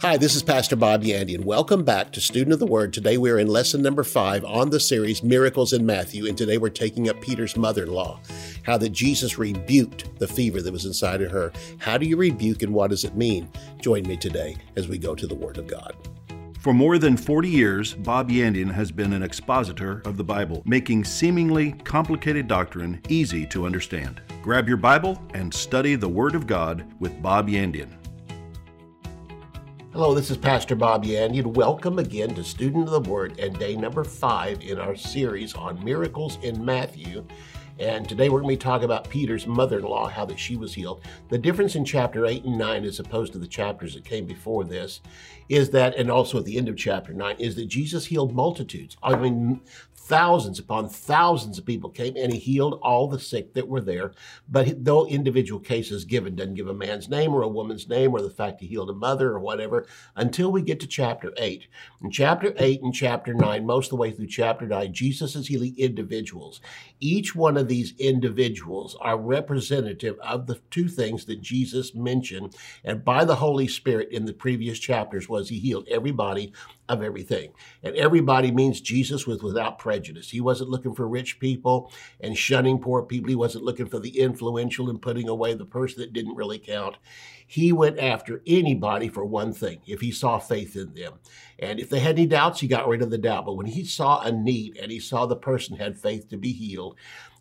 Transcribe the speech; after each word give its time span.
Hi, 0.00 0.16
this 0.16 0.36
is 0.36 0.44
Pastor 0.44 0.76
Bob 0.76 1.02
Yandian, 1.02 1.34
and 1.34 1.44
welcome 1.44 1.82
back 1.82 2.12
to 2.12 2.20
Student 2.20 2.52
of 2.52 2.60
the 2.60 2.66
Word. 2.66 2.92
Today 2.92 3.18
we 3.18 3.32
are 3.32 3.38
in 3.40 3.48
lesson 3.48 3.82
number 3.82 4.04
five 4.04 4.44
on 4.44 4.70
the 4.70 4.78
series 4.78 5.24
Miracles 5.24 5.72
in 5.72 5.84
Matthew, 5.84 6.28
and 6.28 6.38
today 6.38 6.56
we're 6.56 6.68
taking 6.68 7.08
up 7.08 7.20
Peter's 7.20 7.56
mother 7.56 7.82
in 7.82 7.90
law, 7.90 8.20
how 8.62 8.78
that 8.78 8.90
Jesus 8.90 9.38
rebuked 9.38 10.16
the 10.20 10.28
fever 10.28 10.62
that 10.62 10.70
was 10.70 10.84
inside 10.84 11.20
of 11.20 11.32
her. 11.32 11.50
How 11.78 11.98
do 11.98 12.06
you 12.06 12.16
rebuke 12.16 12.62
and 12.62 12.72
what 12.72 12.90
does 12.90 13.02
it 13.02 13.16
mean? 13.16 13.50
Join 13.80 14.04
me 14.04 14.16
today 14.16 14.56
as 14.76 14.86
we 14.86 14.98
go 14.98 15.16
to 15.16 15.26
the 15.26 15.34
Word 15.34 15.58
of 15.58 15.66
God. 15.66 15.96
For 16.60 16.72
more 16.72 16.98
than 16.98 17.16
40 17.16 17.48
years, 17.48 17.94
Bob 17.94 18.30
Yandian 18.30 18.70
has 18.70 18.92
been 18.92 19.12
an 19.12 19.24
expositor 19.24 20.02
of 20.04 20.16
the 20.16 20.22
Bible, 20.22 20.62
making 20.64 21.02
seemingly 21.02 21.72
complicated 21.72 22.46
doctrine 22.46 23.00
easy 23.08 23.44
to 23.46 23.66
understand. 23.66 24.22
Grab 24.42 24.68
your 24.68 24.76
Bible 24.76 25.20
and 25.34 25.52
study 25.52 25.96
the 25.96 26.08
Word 26.08 26.36
of 26.36 26.46
God 26.46 26.84
with 27.00 27.20
Bob 27.20 27.48
Yandian. 27.48 27.97
Hello, 29.98 30.14
this 30.14 30.30
is 30.30 30.36
Pastor 30.36 30.76
Bob 30.76 31.04
Yandian. 31.04 31.54
Welcome 31.54 31.98
again 31.98 32.32
to 32.36 32.44
Student 32.44 32.88
of 32.88 33.02
the 33.02 33.10
Word 33.10 33.36
and 33.40 33.58
day 33.58 33.74
number 33.74 34.04
five 34.04 34.62
in 34.62 34.78
our 34.78 34.94
series 34.94 35.54
on 35.54 35.84
miracles 35.84 36.38
in 36.42 36.64
Matthew. 36.64 37.24
And 37.80 38.08
today 38.08 38.28
we're 38.28 38.40
going 38.40 38.56
to 38.56 38.60
be 38.60 38.64
talking 38.64 38.84
about 38.84 39.10
Peter's 39.10 39.48
mother-in-law, 39.48 40.06
how 40.10 40.24
that 40.26 40.38
she 40.38 40.56
was 40.56 40.72
healed. 40.72 41.00
The 41.30 41.38
difference 41.38 41.74
in 41.74 41.84
chapter 41.84 42.26
8 42.26 42.44
and 42.44 42.56
9 42.56 42.84
as 42.84 43.00
opposed 43.00 43.32
to 43.32 43.40
the 43.40 43.48
chapters 43.48 43.94
that 43.94 44.04
came 44.04 44.24
before 44.24 44.62
this 44.62 45.00
is 45.48 45.70
that, 45.70 45.96
and 45.96 46.12
also 46.12 46.38
at 46.38 46.44
the 46.44 46.58
end 46.58 46.68
of 46.68 46.76
chapter 46.76 47.12
9, 47.12 47.34
is 47.40 47.56
that 47.56 47.66
Jesus 47.66 48.06
healed 48.06 48.32
multitudes. 48.32 48.96
I 49.02 49.16
mean, 49.16 49.60
thousands 50.08 50.58
upon 50.58 50.88
thousands 50.88 51.58
of 51.58 51.66
people 51.66 51.90
came 51.90 52.16
and 52.16 52.32
he 52.32 52.38
healed 52.38 52.80
all 52.82 53.06
the 53.06 53.20
sick 53.20 53.54
that 53.54 53.68
were 53.68 53.80
there. 53.80 54.12
But 54.48 54.84
though 54.84 55.06
individual 55.06 55.60
cases 55.60 56.04
given 56.04 56.34
doesn't 56.34 56.54
give 56.54 56.68
a 56.68 56.74
man's 56.74 57.08
name 57.08 57.34
or 57.34 57.42
a 57.42 57.48
woman's 57.48 57.88
name 57.88 58.12
or 58.12 58.22
the 58.22 58.30
fact 58.30 58.60
he 58.60 58.66
healed 58.66 58.90
a 58.90 58.94
mother 58.94 59.30
or 59.30 59.40
whatever 59.40 59.86
until 60.16 60.50
we 60.50 60.62
get 60.62 60.80
to 60.80 60.86
chapter 60.86 61.32
8. 61.36 61.66
In 62.02 62.10
chapter 62.10 62.54
8 62.56 62.82
and 62.82 62.94
chapter 62.94 63.34
9, 63.34 63.66
most 63.66 63.86
of 63.86 63.90
the 63.90 63.96
way 63.96 64.10
through 64.10 64.26
chapter 64.26 64.66
9, 64.66 64.92
Jesus 64.92 65.36
is 65.36 65.46
healing 65.46 65.74
individuals. 65.78 66.60
Each 67.00 67.34
one 67.34 67.56
of 67.56 67.68
these 67.68 67.94
individuals 67.98 68.96
are 69.00 69.18
representative 69.18 70.18
of 70.20 70.46
the 70.46 70.60
two 70.70 70.88
things 70.88 71.24
that 71.26 71.42
Jesus 71.42 71.94
mentioned 71.94 72.56
and 72.84 73.04
by 73.04 73.24
the 73.24 73.36
Holy 73.36 73.68
Spirit 73.68 74.08
in 74.10 74.24
the 74.24 74.32
previous 74.32 74.78
chapters 74.78 75.28
was 75.28 75.48
he 75.48 75.58
healed 75.58 75.86
everybody 75.90 76.52
of 76.88 77.02
everything. 77.02 77.52
And 77.82 77.94
everybody 77.96 78.50
means 78.50 78.80
Jesus 78.80 79.26
was 79.26 79.42
without 79.42 79.78
prejudice. 79.98 80.30
He 80.30 80.40
wasn't 80.40 80.70
looking 80.70 80.94
for 80.94 81.08
rich 81.08 81.40
people 81.40 81.90
and 82.20 82.38
shunning 82.38 82.78
poor 82.78 83.02
people. 83.02 83.30
He 83.30 83.34
wasn't 83.34 83.64
looking 83.64 83.86
for 83.86 83.98
the 83.98 84.20
influential 84.20 84.88
and 84.90 85.02
putting 85.02 85.28
away 85.28 85.54
the 85.54 85.64
person 85.64 86.00
that 86.00 86.12
didn't 86.12 86.36
really 86.36 86.60
count. 86.60 86.96
He 87.48 87.72
went 87.72 87.98
after 87.98 88.42
anybody 88.46 89.08
for 89.08 89.24
one 89.24 89.52
thing, 89.52 89.80
if 89.86 90.00
he 90.00 90.12
saw 90.12 90.38
faith 90.38 90.76
in 90.76 90.94
them. 90.94 91.14
And 91.58 91.80
if 91.80 91.90
they 91.90 91.98
had 91.98 92.16
any 92.16 92.26
doubts, 92.26 92.60
he 92.60 92.68
got 92.68 92.86
rid 92.86 93.02
of 93.02 93.10
the 93.10 93.18
doubt. 93.18 93.46
But 93.46 93.56
when 93.56 93.66
he 93.66 93.84
saw 93.84 94.20
a 94.20 94.30
need 94.30 94.76
and 94.76 94.92
he 94.92 95.00
saw 95.00 95.26
the 95.26 95.34
person 95.34 95.76
had 95.76 95.98
faith 95.98 96.28
to 96.28 96.36
be 96.36 96.52
healed, 96.52 96.94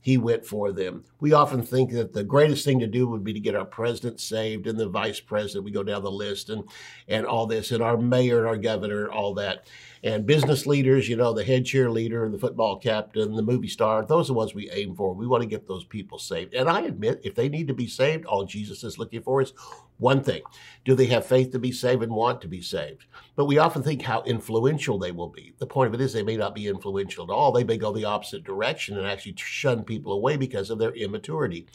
he 0.07 0.17
went 0.17 0.45
for 0.45 0.71
them. 0.71 1.03
We 1.19 1.33
often 1.33 1.61
think 1.61 1.91
that 1.91 2.13
the 2.13 2.23
greatest 2.23 2.63
thing 2.63 2.79
to 2.79 2.87
do 2.87 3.09
would 3.09 3.25
be 3.25 3.33
to 3.33 3.41
get 3.41 3.55
our 3.55 3.65
president 3.65 4.21
saved 4.21 4.65
and 4.65 4.79
the 4.79 4.87
vice 4.87 5.19
president. 5.19 5.65
We 5.65 5.71
go 5.71 5.83
down 5.83 6.01
the 6.01 6.09
list 6.09 6.49
and 6.49 6.63
and 7.09 7.25
all 7.25 7.45
this, 7.45 7.71
and 7.71 7.83
our 7.83 7.97
mayor 7.97 8.37
and 8.37 8.47
our 8.47 8.55
governor, 8.55 9.11
all 9.11 9.33
that. 9.33 9.67
And 10.05 10.25
business 10.25 10.65
leaders, 10.65 11.09
you 11.09 11.17
know, 11.17 11.33
the 11.33 11.43
head 11.43 11.65
cheerleader, 11.65 12.23
and 12.23 12.33
the 12.33 12.39
football 12.39 12.79
captain, 12.79 13.35
the 13.35 13.41
movie 13.41 13.67
star, 13.67 14.05
those 14.05 14.27
are 14.27 14.33
the 14.33 14.37
ones 14.37 14.55
we 14.55 14.71
aim 14.71 14.95
for. 14.95 15.13
We 15.13 15.27
want 15.27 15.43
to 15.43 15.49
get 15.49 15.67
those 15.67 15.83
people 15.83 16.19
saved. 16.19 16.53
And 16.53 16.69
I 16.69 16.83
admit, 16.83 17.19
if 17.25 17.35
they 17.35 17.49
need 17.49 17.67
to 17.67 17.73
be 17.73 17.87
saved, 17.87 18.23
all 18.23 18.45
Jesus 18.45 18.85
is 18.85 18.97
looking 18.97 19.21
for 19.21 19.41
is 19.41 19.51
one 19.97 20.23
thing. 20.23 20.41
Do 20.85 20.95
they 20.95 21.07
have 21.07 21.25
faith 21.25 21.51
to 21.51 21.59
be 21.59 21.71
saved 21.71 22.03
and 22.03 22.11
want 22.11 22.41
to 22.41 22.47
be 22.47 22.61
saved? 22.61 23.05
But 23.35 23.45
we 23.45 23.57
often 23.57 23.83
think 23.83 24.03
how 24.03 24.23
influential 24.23 24.97
they 24.97 25.11
will 25.11 25.29
be. 25.29 25.53
The 25.57 25.65
point 25.65 25.87
of 25.87 25.99
it 25.99 26.03
is 26.03 26.13
they 26.13 26.23
may 26.23 26.37
not 26.37 26.55
be 26.55 26.67
influential 26.67 27.23
at 27.23 27.33
all. 27.33 27.51
They 27.51 27.63
may 27.63 27.77
go 27.77 27.91
the 27.91 28.05
opposite 28.05 28.43
direction 28.43 28.97
and 28.97 29.07
actually 29.07 29.35
shun 29.37 29.83
people 29.83 30.13
away 30.13 30.37
because 30.37 30.69
of 30.69 30.79
their 30.79 30.91
immaturity. 30.91 31.67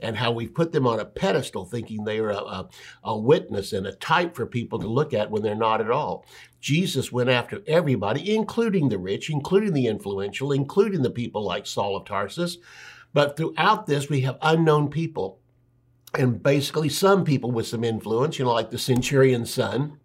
And 0.00 0.16
how 0.16 0.30
we've 0.30 0.54
put 0.54 0.72
them 0.72 0.86
on 0.86 1.00
a 1.00 1.04
pedestal 1.04 1.64
thinking 1.64 2.04
they 2.04 2.18
are 2.18 2.30
a, 2.30 2.38
a, 2.38 2.68
a 3.04 3.18
witness 3.18 3.72
and 3.72 3.86
a 3.86 3.92
type 3.92 4.36
for 4.36 4.46
people 4.46 4.78
to 4.78 4.86
look 4.86 5.12
at 5.14 5.30
when 5.30 5.42
they're 5.42 5.54
not 5.54 5.80
at 5.80 5.90
all. 5.90 6.26
Jesus 6.60 7.10
went 7.10 7.30
after 7.30 7.62
everybody, 7.66 8.34
including 8.34 8.88
the 8.88 8.98
rich, 8.98 9.30
including 9.30 9.72
the 9.72 9.86
influential, 9.86 10.52
including 10.52 11.02
the 11.02 11.10
people 11.10 11.42
like 11.42 11.66
Saul 11.66 11.96
of 11.96 12.04
Tarsus. 12.04 12.58
But 13.12 13.36
throughout 13.36 13.86
this, 13.86 14.08
we 14.08 14.20
have 14.20 14.38
unknown 14.42 14.88
people 14.90 15.39
and 16.14 16.42
basically 16.42 16.88
some 16.88 17.24
people 17.24 17.50
with 17.50 17.66
some 17.66 17.84
influence, 17.84 18.38
you 18.38 18.44
know, 18.44 18.52
like 18.52 18.70
the 18.70 18.78
centurion's 18.78 19.52
son. 19.52 19.98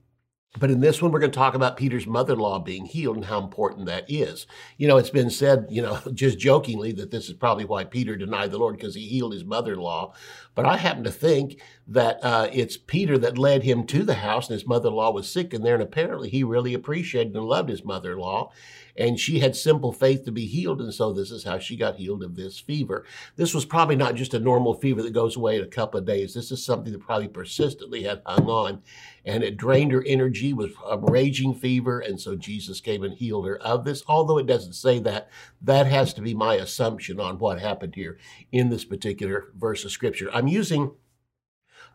But 0.58 0.72
in 0.72 0.80
this 0.80 1.02
one, 1.02 1.12
we're 1.12 1.20
going 1.20 1.32
to 1.32 1.38
talk 1.38 1.54
about 1.54 1.76
Peter's 1.76 2.08
mother 2.08 2.34
in 2.34 2.40
law 2.40 2.60
being 2.60 2.86
healed 2.86 3.18
and 3.18 3.26
how 3.26 3.42
important 3.42 3.88
that 3.88 4.06
is. 4.08 4.48
You 4.78 4.88
know, 4.88 4.96
it's 4.96 5.10
been 5.10 5.30
said, 5.30 5.68
you 5.70 5.82
know, 5.82 6.00
just 6.14 6.40
jokingly 6.40 6.94
that 6.94 7.12
this 7.12 7.28
is 7.28 7.34
probably 7.34 7.66
why 7.66 7.84
Peter 7.84 8.16
denied 8.16 8.52
the 8.52 8.58
Lord 8.58 8.78
because 8.78 8.96
he 8.96 9.06
healed 9.06 9.34
his 9.34 9.44
mother 9.44 9.74
in 9.74 9.80
law. 9.80 10.14
But 10.54 10.66
I 10.66 10.78
happen 10.78 11.04
to 11.04 11.12
think 11.12 11.60
that 11.88 12.20
uh, 12.24 12.48
it's 12.54 12.78
Peter 12.78 13.18
that 13.18 13.38
led 13.38 13.64
him 13.64 13.86
to 13.88 14.04
the 14.04 14.14
house 14.16 14.48
and 14.48 14.54
his 14.54 14.68
mother 14.68 14.88
in 14.88 14.96
law 14.96 15.12
was 15.12 15.30
sick 15.30 15.54
in 15.54 15.62
there. 15.62 15.74
And 15.74 15.84
apparently 15.84 16.30
he 16.30 16.44
really 16.44 16.74
appreciated 16.74 17.36
and 17.36 17.46
loved 17.46 17.70
his 17.70 17.84
mother 17.84 18.14
in 18.14 18.20
law 18.20 18.52
and 18.98 19.20
she 19.20 19.40
had 19.40 19.56
simple 19.56 19.92
faith 19.92 20.24
to 20.26 20.32
be 20.32 20.46
healed. 20.46 20.82
And 20.82 20.94
so 20.94 21.12
this 21.12 21.32
is 21.32 21.44
how 21.44 21.60
she 21.60 21.76
got 21.76 21.98
healed 21.98 22.24
of 22.24 22.36
this 22.36 22.60
fever. 22.60 23.06
This 23.36 23.54
was 23.54 23.66
probably 23.66 23.96
not 23.96 24.16
just 24.16 24.34
a 24.34 24.40
normal 24.40 24.74
fever 24.74 25.02
that 25.02 25.14
goes 25.14 25.36
away 25.36 25.58
in 25.58 25.64
a 25.64 25.68
couple 25.68 26.00
of 26.00 26.06
days. 26.06 26.34
This 26.34 26.52
is 26.52 26.64
something 26.64 26.92
that 26.94 27.02
probably 27.02 27.28
persistently 27.28 28.04
had 28.04 28.22
hung 28.26 28.48
on 28.48 28.82
and 29.26 29.44
it 29.44 29.58
drained 29.58 29.92
her 29.92 30.04
energy, 30.06 30.54
was 30.54 30.72
a 30.88 30.98
raging 30.98 31.56
fever. 31.56 32.00
And 32.00 32.20
so 32.20 32.36
Jesus 32.36 32.80
came 32.80 33.04
and 33.04 33.14
healed 33.14 33.48
her 33.48 33.58
of 33.58 33.84
this. 33.84 34.04
Although 34.08 34.38
it 34.38 34.48
doesn't 34.48 34.74
say 34.74 35.00
that, 35.00 35.30
that 35.62 35.88
has 35.88 36.14
to 36.14 36.22
be 36.22 36.34
my 36.34 36.56
assumption 36.56 37.20
on 37.20 37.40
what 37.40 37.60
happened 37.60 37.96
here 37.96 38.18
in 38.52 38.70
this 38.70 38.86
particular 38.86 39.52
verse 39.56 39.84
of 39.84 39.92
scripture. 39.92 40.30
I'm 40.32 40.48
using 40.48 40.92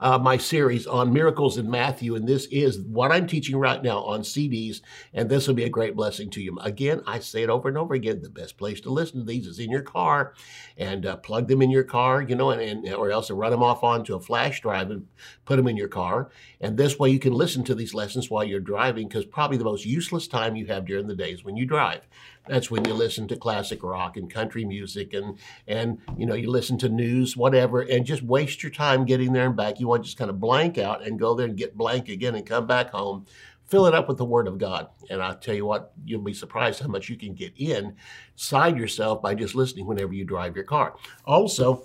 uh, 0.01 0.19
my 0.19 0.37
series 0.37 0.87
on 0.87 1.13
miracles 1.13 1.59
in 1.59 1.71
Matthew, 1.71 2.15
and 2.15 2.27
this 2.27 2.47
is 2.47 2.81
what 2.81 3.13
I'm 3.13 3.27
teaching 3.27 3.57
right 3.57 3.83
now 3.83 3.99
on 3.99 4.23
CDs, 4.23 4.81
and 5.13 5.29
this 5.29 5.47
will 5.47 5.55
be 5.55 5.65
a 5.65 5.69
great 5.69 5.95
blessing 5.95 6.31
to 6.31 6.41
you. 6.41 6.59
Again, 6.61 7.03
I 7.07 7.19
say 7.19 7.43
it 7.43 7.51
over 7.51 7.69
and 7.69 7.77
over 7.77 7.95
again: 7.95 8.23
the 8.23 8.31
best 8.31 8.57
place 8.57 8.81
to 8.83 8.91
listen 8.91 9.21
to 9.21 9.27
these 9.27 9.47
is 9.47 9.59
in 9.59 9.71
your 9.71 9.83
car, 9.83 10.35
and 10.79 11.05
uh, 11.05 11.17
plug 11.17 11.49
them 11.49 11.63
in 11.63 11.71
your 11.71 11.85
car, 11.85 12.23
you 12.23 12.35
know, 12.35 12.51
and, 12.51 12.61
and 12.61 12.95
or 12.95 13.11
else 13.11 13.31
run 13.31 13.51
them 13.51 13.63
off 13.63 13.85
onto 13.85 14.15
a 14.15 14.21
flash 14.21 14.61
drive 14.61 14.91
and 14.91 15.07
put 15.45 15.57
them 15.57 15.69
in 15.69 15.77
your 15.77 15.89
car, 15.89 16.31
and 16.61 16.77
this 16.77 16.99
way 16.99 17.11
you 17.11 17.19
can 17.19 17.35
listen 17.35 17.63
to 17.65 17.75
these 17.75 17.95
lessons 17.95 18.31
while 18.31 18.45
you're 18.45 18.61
driving, 18.61 19.07
because 19.07 19.27
probably 19.27 19.59
the 19.59 19.65
most 19.65 19.85
useless 19.85 20.27
time 20.27 20.57
you 20.57 20.67
have 20.67 20.87
during 20.87 21.07
the 21.07 21.15
day 21.15 21.31
is 21.31 21.45
when 21.45 21.57
you 21.57 21.67
drive. 21.67 22.07
That's 22.49 22.71
when 22.71 22.85
you 22.85 22.95
listen 22.95 23.29
to 23.29 23.37
classic 23.37 23.83
rock 23.83 24.17
and 24.17 24.33
country 24.33 24.65
music 24.65 25.13
and 25.13 25.39
and 25.69 25.99
you 26.17 26.27
know 26.27 26.35
you 26.35 26.51
listen 26.51 26.79
to 26.79 26.89
news, 26.89 27.37
whatever, 27.37 27.81
and 27.81 28.07
just 28.07 28.23
waste 28.23 28.63
your 28.63 28.73
time 28.73 29.05
getting 29.05 29.33
there 29.33 29.47
and 29.47 29.57
back. 29.57 29.79
You 29.79 29.90
want 29.91 30.03
to 30.03 30.07
just 30.07 30.19
kind 30.19 30.31
of 30.31 30.41
blank 30.41 30.79
out 30.79 31.07
and 31.07 31.19
go 31.19 31.35
there 31.35 31.47
and 31.47 31.57
get 31.57 31.77
blank 31.77 32.09
again 32.09 32.35
and 32.35 32.47
come 32.47 32.67
back 32.67 32.91
home. 32.91 33.27
Fill 33.67 33.87
it 33.87 33.95
up 33.95 34.09
with 34.09 34.17
the 34.17 34.25
Word 34.25 34.49
of 34.49 34.59
God. 34.59 34.89
And 35.11 35.23
I'll 35.23 35.37
tell 35.37 35.55
you 35.55 35.67
what, 35.67 35.93
you'll 36.05 36.23
be 36.23 36.35
surprised 36.35 36.81
how 36.81 36.89
much 36.89 37.09
you 37.09 37.17
can 37.17 37.35
get 37.35 37.53
inside 37.57 38.77
yourself 38.77 39.23
by 39.23 39.35
just 39.35 39.55
listening 39.55 39.87
whenever 39.87 40.13
you 40.13 40.25
drive 40.25 40.57
your 40.57 40.65
car. 40.65 40.97
Also, 41.25 41.85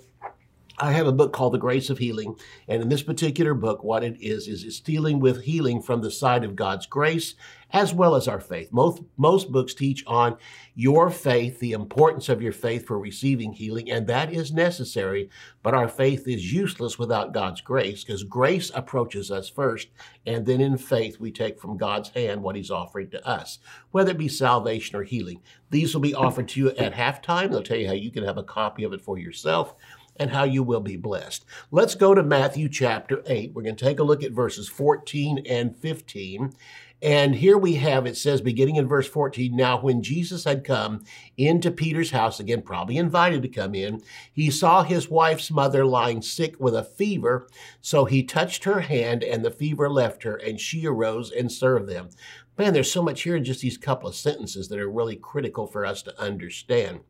I 0.78 0.92
have 0.92 1.06
a 1.06 1.12
book 1.12 1.32
called 1.32 1.54
The 1.54 1.58
Grace 1.58 1.88
of 1.88 1.98
Healing. 1.98 2.36
And 2.68 2.82
in 2.82 2.88
this 2.88 3.02
particular 3.02 3.54
book, 3.54 3.82
what 3.82 4.04
it 4.04 4.20
is, 4.20 4.46
is 4.46 4.62
it's 4.62 4.80
dealing 4.80 5.20
with 5.20 5.44
healing 5.44 5.80
from 5.80 6.02
the 6.02 6.10
side 6.10 6.44
of 6.44 6.54
God's 6.54 6.86
grace 6.86 7.34
as 7.72 7.92
well 7.92 8.14
as 8.14 8.28
our 8.28 8.40
faith. 8.40 8.72
Most, 8.72 9.02
most 9.16 9.50
books 9.50 9.74
teach 9.74 10.04
on 10.06 10.36
your 10.74 11.10
faith, 11.10 11.58
the 11.58 11.72
importance 11.72 12.28
of 12.28 12.40
your 12.40 12.52
faith 12.52 12.86
for 12.86 12.98
receiving 12.98 13.52
healing, 13.52 13.90
and 13.90 14.06
that 14.06 14.32
is 14.32 14.52
necessary. 14.52 15.28
But 15.62 15.74
our 15.74 15.88
faith 15.88 16.28
is 16.28 16.52
useless 16.52 16.98
without 16.98 17.34
God's 17.34 17.60
grace 17.60 18.04
because 18.04 18.22
grace 18.22 18.70
approaches 18.74 19.30
us 19.30 19.48
first, 19.48 19.88
and 20.24 20.46
then 20.46 20.60
in 20.60 20.78
faith 20.78 21.18
we 21.18 21.32
take 21.32 21.60
from 21.60 21.76
God's 21.76 22.10
hand 22.10 22.42
what 22.42 22.56
He's 22.56 22.70
offering 22.70 23.10
to 23.10 23.26
us, 23.26 23.58
whether 23.90 24.12
it 24.12 24.18
be 24.18 24.28
salvation 24.28 24.96
or 24.96 25.02
healing. 25.02 25.40
These 25.70 25.92
will 25.92 26.02
be 26.02 26.14
offered 26.14 26.48
to 26.50 26.60
you 26.60 26.70
at 26.70 26.94
halftime. 26.94 27.50
They'll 27.50 27.62
tell 27.62 27.78
you 27.78 27.88
how 27.88 27.94
you 27.94 28.12
can 28.12 28.24
have 28.24 28.38
a 28.38 28.44
copy 28.44 28.84
of 28.84 28.92
it 28.92 29.02
for 29.02 29.18
yourself 29.18 29.74
and 30.18 30.30
how 30.30 30.44
you 30.44 30.62
will 30.62 30.80
be 30.80 30.96
blessed. 30.96 31.44
Let's 31.70 31.94
go 31.94 32.14
to 32.14 32.22
Matthew 32.22 32.68
chapter 32.68 33.22
8. 33.26 33.52
We're 33.54 33.62
going 33.62 33.76
to 33.76 33.84
take 33.84 33.98
a 33.98 34.04
look 34.04 34.22
at 34.22 34.32
verses 34.32 34.68
14 34.68 35.42
and 35.46 35.76
15. 35.76 36.54
And 37.02 37.34
here 37.34 37.58
we 37.58 37.74
have, 37.74 38.06
it 38.06 38.16
says, 38.16 38.40
beginning 38.40 38.76
in 38.76 38.88
verse 38.88 39.06
14, 39.06 39.54
now 39.54 39.78
when 39.78 40.02
Jesus 40.02 40.44
had 40.44 40.64
come 40.64 41.04
into 41.36 41.70
Peter's 41.70 42.10
house, 42.10 42.40
again, 42.40 42.62
probably 42.62 42.96
invited 42.96 43.42
to 43.42 43.48
come 43.48 43.74
in, 43.74 44.02
he 44.32 44.50
saw 44.50 44.82
his 44.82 45.10
wife's 45.10 45.50
mother 45.50 45.84
lying 45.84 46.22
sick 46.22 46.58
with 46.58 46.74
a 46.74 46.82
fever. 46.82 47.48
So 47.82 48.06
he 48.06 48.22
touched 48.22 48.64
her 48.64 48.80
hand, 48.80 49.22
and 49.22 49.44
the 49.44 49.50
fever 49.50 49.90
left 49.90 50.22
her, 50.22 50.36
and 50.36 50.58
she 50.58 50.86
arose 50.86 51.30
and 51.30 51.52
served 51.52 51.86
them. 51.86 52.08
Man, 52.56 52.72
there's 52.72 52.90
so 52.90 53.02
much 53.02 53.22
here 53.22 53.36
in 53.36 53.44
just 53.44 53.60
these 53.60 53.76
couple 53.76 54.08
of 54.08 54.14
sentences 54.14 54.68
that 54.68 54.78
are 54.78 54.90
really 54.90 55.16
critical 55.16 55.66
for 55.66 55.84
us 55.84 56.02
to 56.04 56.18
understand. 56.18 57.00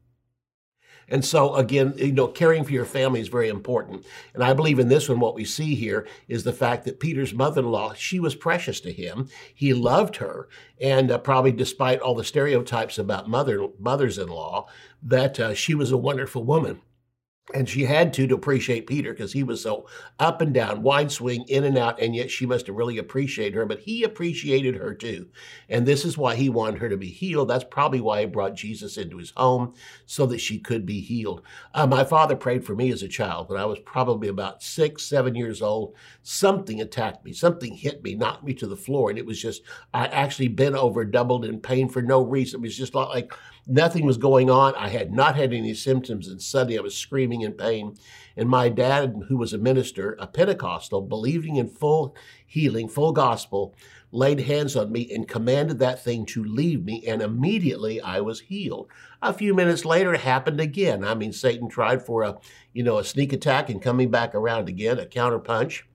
And 1.08 1.24
so, 1.24 1.54
again, 1.54 1.94
you 1.96 2.12
know, 2.12 2.26
caring 2.26 2.64
for 2.64 2.72
your 2.72 2.84
family 2.84 3.20
is 3.20 3.28
very 3.28 3.48
important. 3.48 4.04
And 4.34 4.42
I 4.42 4.52
believe 4.54 4.78
in 4.78 4.88
this 4.88 5.08
one, 5.08 5.20
what 5.20 5.34
we 5.34 5.44
see 5.44 5.74
here 5.74 6.06
is 6.28 6.42
the 6.42 6.52
fact 6.52 6.84
that 6.84 7.00
Peter's 7.00 7.32
mother 7.32 7.60
in 7.60 7.70
law, 7.70 7.94
she 7.94 8.18
was 8.18 8.34
precious 8.34 8.80
to 8.80 8.92
him. 8.92 9.28
He 9.54 9.72
loved 9.72 10.16
her. 10.16 10.48
And 10.80 11.10
uh, 11.10 11.18
probably 11.18 11.52
despite 11.52 12.00
all 12.00 12.14
the 12.14 12.24
stereotypes 12.24 12.98
about 12.98 13.28
mother, 13.28 13.68
mothers 13.78 14.18
in 14.18 14.28
law, 14.28 14.66
that 15.02 15.38
uh, 15.38 15.54
she 15.54 15.74
was 15.74 15.92
a 15.92 15.96
wonderful 15.96 16.42
woman. 16.42 16.80
And 17.54 17.68
she 17.68 17.84
had 17.84 18.12
to 18.14 18.26
to 18.26 18.34
appreciate 18.34 18.88
Peter 18.88 19.12
because 19.12 19.32
he 19.32 19.44
was 19.44 19.62
so 19.62 19.86
up 20.18 20.40
and 20.40 20.52
down, 20.52 20.82
wide 20.82 21.12
swing, 21.12 21.44
in 21.46 21.62
and 21.62 21.78
out, 21.78 22.00
and 22.00 22.14
yet 22.14 22.28
she 22.28 22.44
must 22.44 22.66
have 22.66 22.74
really 22.74 22.98
appreciated 22.98 23.54
her. 23.54 23.64
But 23.64 23.78
he 23.78 24.02
appreciated 24.02 24.74
her 24.74 24.92
too. 24.92 25.28
And 25.68 25.86
this 25.86 26.04
is 26.04 26.18
why 26.18 26.34
he 26.34 26.48
wanted 26.48 26.80
her 26.80 26.88
to 26.88 26.96
be 26.96 27.06
healed. 27.06 27.48
That's 27.48 27.64
probably 27.64 28.00
why 28.00 28.20
he 28.20 28.26
brought 28.26 28.56
Jesus 28.56 28.96
into 28.96 29.18
his 29.18 29.32
home 29.36 29.74
so 30.06 30.26
that 30.26 30.40
she 30.40 30.58
could 30.58 30.84
be 30.84 31.00
healed. 31.00 31.42
Uh, 31.72 31.86
my 31.86 32.02
father 32.02 32.34
prayed 32.34 32.64
for 32.64 32.74
me 32.74 32.90
as 32.90 33.04
a 33.04 33.08
child 33.08 33.48
when 33.48 33.60
I 33.60 33.64
was 33.64 33.78
probably 33.78 34.26
about 34.26 34.60
six, 34.60 35.04
seven 35.04 35.36
years 35.36 35.62
old. 35.62 35.94
Something 36.24 36.80
attacked 36.80 37.24
me, 37.24 37.32
something 37.32 37.76
hit 37.76 38.02
me, 38.02 38.16
knocked 38.16 38.42
me 38.42 38.54
to 38.54 38.66
the 38.66 38.76
floor. 38.76 39.08
And 39.08 39.18
it 39.20 39.26
was 39.26 39.40
just, 39.40 39.62
I 39.94 40.06
actually 40.06 40.48
bent 40.48 40.74
over, 40.74 41.04
doubled 41.04 41.44
in 41.44 41.60
pain 41.60 41.88
for 41.88 42.02
no 42.02 42.24
reason. 42.24 42.58
It 42.58 42.62
was 42.62 42.76
just 42.76 42.94
like 42.96 43.32
nothing 43.66 44.06
was 44.06 44.18
going 44.18 44.48
on. 44.48 44.74
I 44.76 44.88
had 44.88 45.12
not 45.12 45.36
had 45.36 45.52
any 45.52 45.74
symptoms, 45.74 46.28
and 46.28 46.40
suddenly 46.40 46.78
I 46.78 46.82
was 46.82 46.96
screaming 46.96 47.40
in 47.40 47.52
pain. 47.52 47.96
And 48.36 48.48
my 48.48 48.68
dad, 48.68 49.22
who 49.28 49.36
was 49.36 49.52
a 49.52 49.58
minister, 49.58 50.16
a 50.20 50.26
Pentecostal, 50.26 51.02
believing 51.02 51.56
in 51.56 51.68
full 51.68 52.14
healing, 52.46 52.88
full 52.88 53.12
gospel, 53.12 53.74
laid 54.12 54.40
hands 54.40 54.76
on 54.76 54.92
me 54.92 55.12
and 55.12 55.28
commanded 55.28 55.78
that 55.78 56.02
thing 56.02 56.24
to 56.26 56.44
leave 56.44 56.84
me, 56.84 57.04
and 57.06 57.20
immediately 57.20 58.00
I 58.00 58.20
was 58.20 58.40
healed. 58.40 58.88
A 59.20 59.32
few 59.32 59.52
minutes 59.52 59.84
later, 59.84 60.14
it 60.14 60.20
happened 60.20 60.60
again. 60.60 61.04
I 61.04 61.14
mean, 61.14 61.32
Satan 61.32 61.68
tried 61.68 62.04
for 62.04 62.22
a, 62.22 62.36
you 62.72 62.82
know, 62.82 62.98
a 62.98 63.04
sneak 63.04 63.32
attack 63.32 63.68
and 63.68 63.82
coming 63.82 64.10
back 64.10 64.34
around 64.34 64.68
again, 64.68 64.98
a 64.98 65.06
counter 65.06 65.38
punch. 65.38 65.86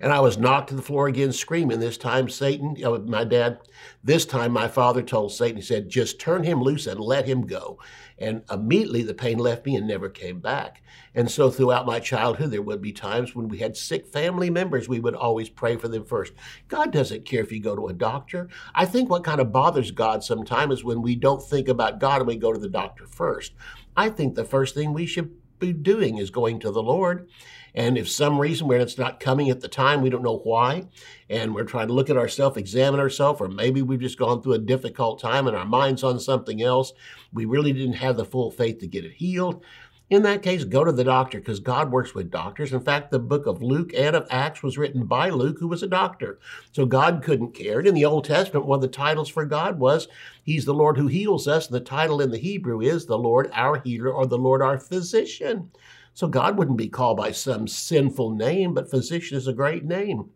And 0.00 0.12
I 0.12 0.20
was 0.20 0.38
knocked 0.38 0.68
to 0.68 0.76
the 0.76 0.82
floor 0.82 1.08
again, 1.08 1.32
screaming. 1.32 1.80
This 1.80 1.98
time, 1.98 2.28
Satan, 2.28 2.76
you 2.76 2.84
know, 2.84 2.98
my 2.98 3.24
dad, 3.24 3.58
this 4.04 4.24
time 4.24 4.52
my 4.52 4.68
father 4.68 5.02
told 5.02 5.32
Satan, 5.32 5.56
he 5.56 5.62
said, 5.62 5.88
just 5.88 6.20
turn 6.20 6.44
him 6.44 6.62
loose 6.62 6.86
and 6.86 7.00
let 7.00 7.26
him 7.26 7.46
go. 7.46 7.80
And 8.16 8.42
immediately 8.50 9.02
the 9.02 9.14
pain 9.14 9.38
left 9.38 9.66
me 9.66 9.74
and 9.74 9.88
never 9.88 10.08
came 10.08 10.38
back. 10.38 10.82
And 11.16 11.28
so 11.28 11.50
throughout 11.50 11.86
my 11.86 11.98
childhood, 11.98 12.52
there 12.52 12.62
would 12.62 12.80
be 12.80 12.92
times 12.92 13.34
when 13.34 13.48
we 13.48 13.58
had 13.58 13.76
sick 13.76 14.06
family 14.06 14.50
members, 14.50 14.88
we 14.88 15.00
would 15.00 15.16
always 15.16 15.48
pray 15.48 15.76
for 15.76 15.88
them 15.88 16.04
first. 16.04 16.32
God 16.68 16.92
doesn't 16.92 17.24
care 17.24 17.42
if 17.42 17.50
you 17.50 17.60
go 17.60 17.74
to 17.74 17.88
a 17.88 17.92
doctor. 17.92 18.48
I 18.74 18.86
think 18.86 19.10
what 19.10 19.24
kind 19.24 19.40
of 19.40 19.50
bothers 19.50 19.90
God 19.90 20.22
sometimes 20.22 20.74
is 20.74 20.84
when 20.84 21.02
we 21.02 21.16
don't 21.16 21.42
think 21.42 21.66
about 21.66 21.98
God 21.98 22.20
and 22.20 22.28
we 22.28 22.36
go 22.36 22.52
to 22.52 22.60
the 22.60 22.68
doctor 22.68 23.06
first. 23.06 23.54
I 23.96 24.10
think 24.10 24.36
the 24.36 24.44
first 24.44 24.76
thing 24.76 24.92
we 24.92 25.06
should 25.06 25.34
be 25.58 25.72
doing 25.72 26.18
is 26.18 26.30
going 26.30 26.60
to 26.60 26.70
the 26.70 26.82
Lord. 26.82 27.28
And 27.78 27.96
if 27.96 28.08
some 28.08 28.40
reason 28.40 28.66
where 28.66 28.80
it's 28.80 28.98
not 28.98 29.20
coming 29.20 29.50
at 29.50 29.60
the 29.60 29.68
time, 29.68 30.02
we 30.02 30.10
don't 30.10 30.24
know 30.24 30.38
why, 30.38 30.88
and 31.30 31.54
we're 31.54 31.62
trying 31.62 31.86
to 31.86 31.92
look 31.92 32.10
at 32.10 32.16
ourselves, 32.16 32.56
examine 32.56 32.98
ourselves, 32.98 33.40
or 33.40 33.46
maybe 33.46 33.82
we've 33.82 34.00
just 34.00 34.18
gone 34.18 34.42
through 34.42 34.54
a 34.54 34.58
difficult 34.58 35.20
time 35.20 35.46
and 35.46 35.56
our 35.56 35.64
mind's 35.64 36.02
on 36.02 36.18
something 36.18 36.60
else, 36.60 36.92
we 37.32 37.44
really 37.44 37.72
didn't 37.72 37.92
have 37.92 38.16
the 38.16 38.24
full 38.24 38.50
faith 38.50 38.80
to 38.80 38.88
get 38.88 39.04
it 39.04 39.12
healed. 39.12 39.64
In 40.10 40.24
that 40.24 40.42
case, 40.42 40.64
go 40.64 40.82
to 40.82 40.90
the 40.90 41.04
doctor 41.04 41.38
because 41.38 41.60
God 41.60 41.92
works 41.92 42.16
with 42.16 42.32
doctors. 42.32 42.72
In 42.72 42.80
fact, 42.80 43.12
the 43.12 43.20
book 43.20 43.46
of 43.46 43.62
Luke 43.62 43.92
and 43.96 44.16
of 44.16 44.26
Acts 44.28 44.60
was 44.60 44.76
written 44.76 45.04
by 45.04 45.30
Luke, 45.30 45.58
who 45.60 45.68
was 45.68 45.84
a 45.84 45.86
doctor. 45.86 46.40
So 46.72 46.84
God 46.84 47.22
couldn't 47.22 47.54
care. 47.54 47.78
In 47.78 47.94
the 47.94 48.06
Old 48.06 48.24
Testament, 48.24 48.66
one 48.66 48.78
of 48.78 48.82
the 48.82 48.88
titles 48.88 49.28
for 49.28 49.44
God 49.44 49.78
was 49.78 50.08
He's 50.42 50.64
the 50.64 50.74
Lord 50.74 50.96
who 50.96 51.06
heals 51.06 51.46
us. 51.46 51.68
And 51.68 51.76
the 51.76 51.80
title 51.80 52.20
in 52.20 52.32
the 52.32 52.38
Hebrew 52.38 52.80
is 52.80 53.06
the 53.06 53.18
Lord 53.18 53.50
our 53.52 53.78
healer 53.78 54.10
or 54.10 54.26
the 54.26 54.36
Lord 54.36 54.62
our 54.62 54.80
physician. 54.80 55.70
So 56.18 56.26
God 56.26 56.58
wouldn't 56.58 56.78
be 56.78 56.88
called 56.88 57.16
by 57.16 57.30
some 57.30 57.68
sinful 57.68 58.34
name, 58.34 58.74
but 58.74 58.90
physician 58.90 59.36
is 59.36 59.46
a 59.46 59.52
great 59.52 59.84
name. 59.84 60.30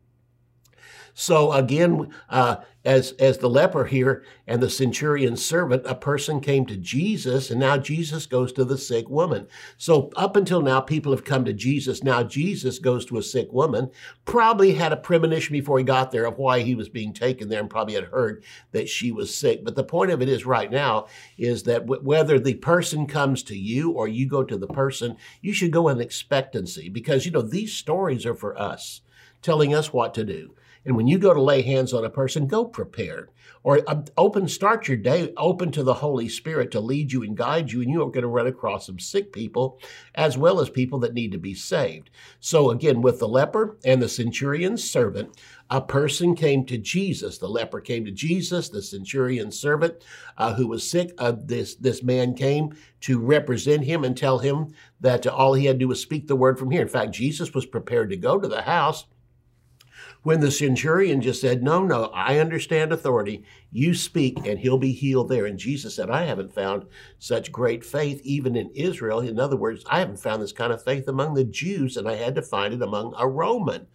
So 1.14 1.52
again, 1.52 2.12
uh, 2.30 2.56
as 2.84 3.12
as 3.12 3.38
the 3.38 3.48
leper 3.48 3.84
here 3.84 4.24
and 4.46 4.60
the 4.60 4.70
centurion's 4.70 5.44
servant, 5.44 5.84
a 5.86 5.94
person 5.94 6.40
came 6.40 6.66
to 6.66 6.76
Jesus, 6.76 7.50
and 7.50 7.60
now 7.60 7.76
Jesus 7.76 8.26
goes 8.26 8.52
to 8.52 8.64
the 8.64 8.78
sick 8.78 9.08
woman. 9.08 9.46
So 9.76 10.10
up 10.16 10.34
until 10.34 10.62
now, 10.62 10.80
people 10.80 11.12
have 11.12 11.24
come 11.24 11.44
to 11.44 11.52
Jesus. 11.52 12.02
Now 12.02 12.22
Jesus 12.22 12.78
goes 12.78 13.04
to 13.06 13.18
a 13.18 13.22
sick 13.22 13.52
woman. 13.52 13.90
Probably 14.24 14.72
had 14.72 14.92
a 14.92 14.96
premonition 14.96 15.52
before 15.52 15.78
he 15.78 15.84
got 15.84 16.10
there 16.10 16.24
of 16.24 16.38
why 16.38 16.60
he 16.60 16.74
was 16.74 16.88
being 16.88 17.12
taken 17.12 17.48
there, 17.48 17.60
and 17.60 17.70
probably 17.70 17.94
had 17.94 18.04
heard 18.04 18.42
that 18.72 18.88
she 18.88 19.12
was 19.12 19.32
sick. 19.32 19.64
But 19.64 19.76
the 19.76 19.84
point 19.84 20.10
of 20.10 20.20
it 20.20 20.28
is, 20.28 20.44
right 20.44 20.70
now, 20.70 21.06
is 21.38 21.62
that 21.64 21.86
w- 21.86 22.02
whether 22.02 22.40
the 22.40 22.54
person 22.54 23.06
comes 23.06 23.42
to 23.44 23.56
you 23.56 23.92
or 23.92 24.08
you 24.08 24.26
go 24.26 24.42
to 24.42 24.56
the 24.56 24.66
person, 24.66 25.16
you 25.40 25.52
should 25.52 25.70
go 25.70 25.88
in 25.88 26.00
expectancy 26.00 26.88
because 26.88 27.26
you 27.26 27.30
know 27.30 27.42
these 27.42 27.72
stories 27.72 28.26
are 28.26 28.34
for 28.34 28.60
us, 28.60 29.02
telling 29.40 29.72
us 29.72 29.92
what 29.92 30.14
to 30.14 30.24
do. 30.24 30.54
And 30.84 30.96
when 30.96 31.06
you 31.06 31.18
go 31.18 31.32
to 31.32 31.40
lay 31.40 31.62
hands 31.62 31.92
on 31.92 32.04
a 32.04 32.10
person, 32.10 32.46
go 32.46 32.64
prepared. 32.64 33.30
Or 33.64 33.80
um, 33.86 34.06
open, 34.16 34.48
start 34.48 34.88
your 34.88 34.96
day 34.96 35.32
open 35.36 35.70
to 35.72 35.84
the 35.84 35.94
Holy 35.94 36.28
Spirit 36.28 36.72
to 36.72 36.80
lead 36.80 37.12
you 37.12 37.22
and 37.22 37.36
guide 37.36 37.70
you, 37.70 37.80
and 37.80 37.90
you 37.90 38.02
are 38.02 38.10
going 38.10 38.22
to 38.22 38.28
run 38.28 38.48
across 38.48 38.86
some 38.86 38.98
sick 38.98 39.32
people 39.32 39.78
as 40.16 40.36
well 40.36 40.60
as 40.60 40.68
people 40.68 40.98
that 41.00 41.14
need 41.14 41.30
to 41.32 41.38
be 41.38 41.54
saved. 41.54 42.10
So, 42.40 42.70
again, 42.70 43.02
with 43.02 43.20
the 43.20 43.28
leper 43.28 43.76
and 43.84 44.02
the 44.02 44.08
centurion's 44.08 44.82
servant, 44.82 45.40
a 45.70 45.80
person 45.80 46.34
came 46.34 46.64
to 46.66 46.76
Jesus. 46.76 47.38
The 47.38 47.48
leper 47.48 47.80
came 47.80 48.04
to 48.04 48.10
Jesus. 48.10 48.68
The 48.68 48.82
centurion's 48.82 49.58
servant, 49.58 49.94
uh, 50.36 50.54
who 50.54 50.66
was 50.66 50.88
sick, 50.88 51.12
uh, 51.18 51.32
this 51.32 51.76
this 51.76 52.02
man 52.02 52.34
came 52.34 52.74
to 53.02 53.20
represent 53.20 53.84
him 53.84 54.02
and 54.02 54.16
tell 54.16 54.40
him 54.40 54.74
that 55.00 55.26
all 55.26 55.54
he 55.54 55.66
had 55.66 55.76
to 55.76 55.84
do 55.84 55.88
was 55.88 56.00
speak 56.00 56.26
the 56.26 56.36
word 56.36 56.58
from 56.58 56.72
here. 56.72 56.82
In 56.82 56.88
fact, 56.88 57.12
Jesus 57.12 57.54
was 57.54 57.64
prepared 57.64 58.10
to 58.10 58.16
go 58.16 58.38
to 58.38 58.48
the 58.48 58.62
house 58.62 59.06
when 60.22 60.40
the 60.40 60.50
centurion 60.50 61.20
just 61.20 61.40
said, 61.40 61.62
No, 61.62 61.84
no, 61.84 62.04
I 62.14 62.38
understand 62.38 62.92
authority. 62.92 63.44
You 63.70 63.94
speak 63.94 64.46
and 64.46 64.58
he'll 64.58 64.78
be 64.78 64.92
healed 64.92 65.28
there. 65.28 65.46
And 65.46 65.58
Jesus 65.58 65.96
said, 65.96 66.10
I 66.10 66.24
haven't 66.24 66.54
found 66.54 66.86
such 67.18 67.52
great 67.52 67.84
faith 67.84 68.20
even 68.22 68.54
in 68.56 68.70
Israel. 68.74 69.20
In 69.20 69.40
other 69.40 69.56
words, 69.56 69.84
I 69.88 69.98
haven't 69.98 70.20
found 70.20 70.42
this 70.42 70.52
kind 70.52 70.72
of 70.72 70.82
faith 70.82 71.08
among 71.08 71.34
the 71.34 71.44
Jews, 71.44 71.96
and 71.96 72.08
I 72.08 72.16
had 72.16 72.34
to 72.36 72.42
find 72.42 72.74
it 72.74 72.82
among 72.82 73.14
a 73.18 73.26
Roman. 73.26 73.86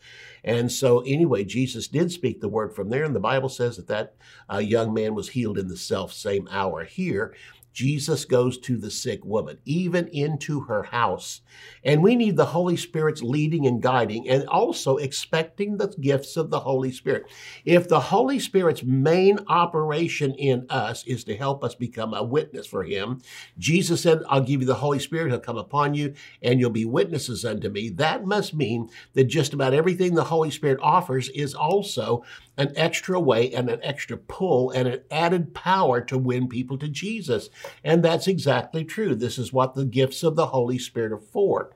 And 0.44 0.72
so, 0.72 1.02
anyway, 1.02 1.44
Jesus 1.44 1.88
did 1.88 2.12
speak 2.12 2.40
the 2.40 2.48
word 2.48 2.74
from 2.74 2.90
there, 2.90 3.04
and 3.04 3.16
the 3.16 3.20
Bible 3.20 3.50
says 3.50 3.76
that 3.78 3.88
that 3.88 4.16
uh, 4.52 4.60
young 4.60 4.94
man 4.94 5.14
was 5.14 5.30
healed 5.30 5.58
in 5.58 5.68
the 5.68 5.78
self 5.78 6.14
same 6.14 6.48
hour. 6.52 6.84
Here, 6.86 7.36
Jesus 7.78 8.26
goes 8.26 8.58
to 8.58 8.76
the 8.76 8.90
sick 8.90 9.24
woman, 9.24 9.60
even 9.64 10.08
into 10.08 10.62
her 10.62 10.82
house. 10.82 11.42
And 11.84 12.02
we 12.02 12.16
need 12.16 12.36
the 12.36 12.48
Holy 12.48 12.76
Spirit's 12.76 13.22
leading 13.22 13.68
and 13.68 13.84
guiding, 13.84 14.28
and 14.28 14.48
also 14.48 14.98
expecting 14.98 15.78
the 15.78 15.94
gifts 16.02 16.38
of 16.38 16.50
the 16.50 16.62
Holy 16.62 16.92
Spirit. 16.92 17.28
If 17.66 17.88
the 17.88 18.00
Holy 18.00 18.40
Spirit's 18.40 18.82
main 18.82 19.38
operation 19.46 20.34
in 20.34 20.66
us 20.72 21.06
is 21.06 21.24
to 21.26 21.38
help 21.38 21.64
us 21.64 21.76
become 21.76 22.16
a 22.16 22.24
witness 22.24 22.66
for 22.66 22.84
Him, 22.84 23.22
Jesus 23.60 24.02
said, 24.02 24.24
I'll 24.28 24.42
give 24.42 24.62
you 24.62 24.68
the 24.68 24.74
Holy 24.74 24.98
Spirit, 24.98 25.30
He'll 25.30 25.40
come 25.40 25.60
upon 25.60 25.94
you, 25.94 26.16
and 26.42 26.60
you'll 26.60 26.72
be 26.72 26.86
witnesses 26.86 27.46
unto 27.46 27.70
me. 27.70 27.90
That 27.90 28.26
must 28.26 28.56
mean 28.56 28.90
that 29.14 29.26
just 29.26 29.54
about 29.54 29.76
everything 29.76 30.16
the 30.16 30.24
Holy 30.24 30.50
Spirit 30.50 30.80
offers 30.82 31.30
is 31.30 31.54
also 31.54 32.24
an 32.58 32.74
extra 32.76 33.20
way 33.20 33.54
and 33.54 33.70
an 33.70 33.80
extra 33.84 34.18
pull 34.18 34.72
and 34.72 34.88
an 34.88 35.02
added 35.12 35.54
power 35.54 36.02
to 36.02 36.18
win 36.18 36.48
people 36.48 36.78
to 36.80 36.88
Jesus. 36.88 37.50
And 37.84 38.04
that's 38.04 38.28
exactly 38.28 38.84
true. 38.84 39.16
This 39.16 39.38
is 39.38 39.54
what 39.54 39.76
the 39.76 39.86
gifts 39.86 40.24
of 40.24 40.36
the 40.36 40.48
Holy 40.48 40.80
Spirit 40.80 41.12
are 41.12 41.20
for. 41.20 41.76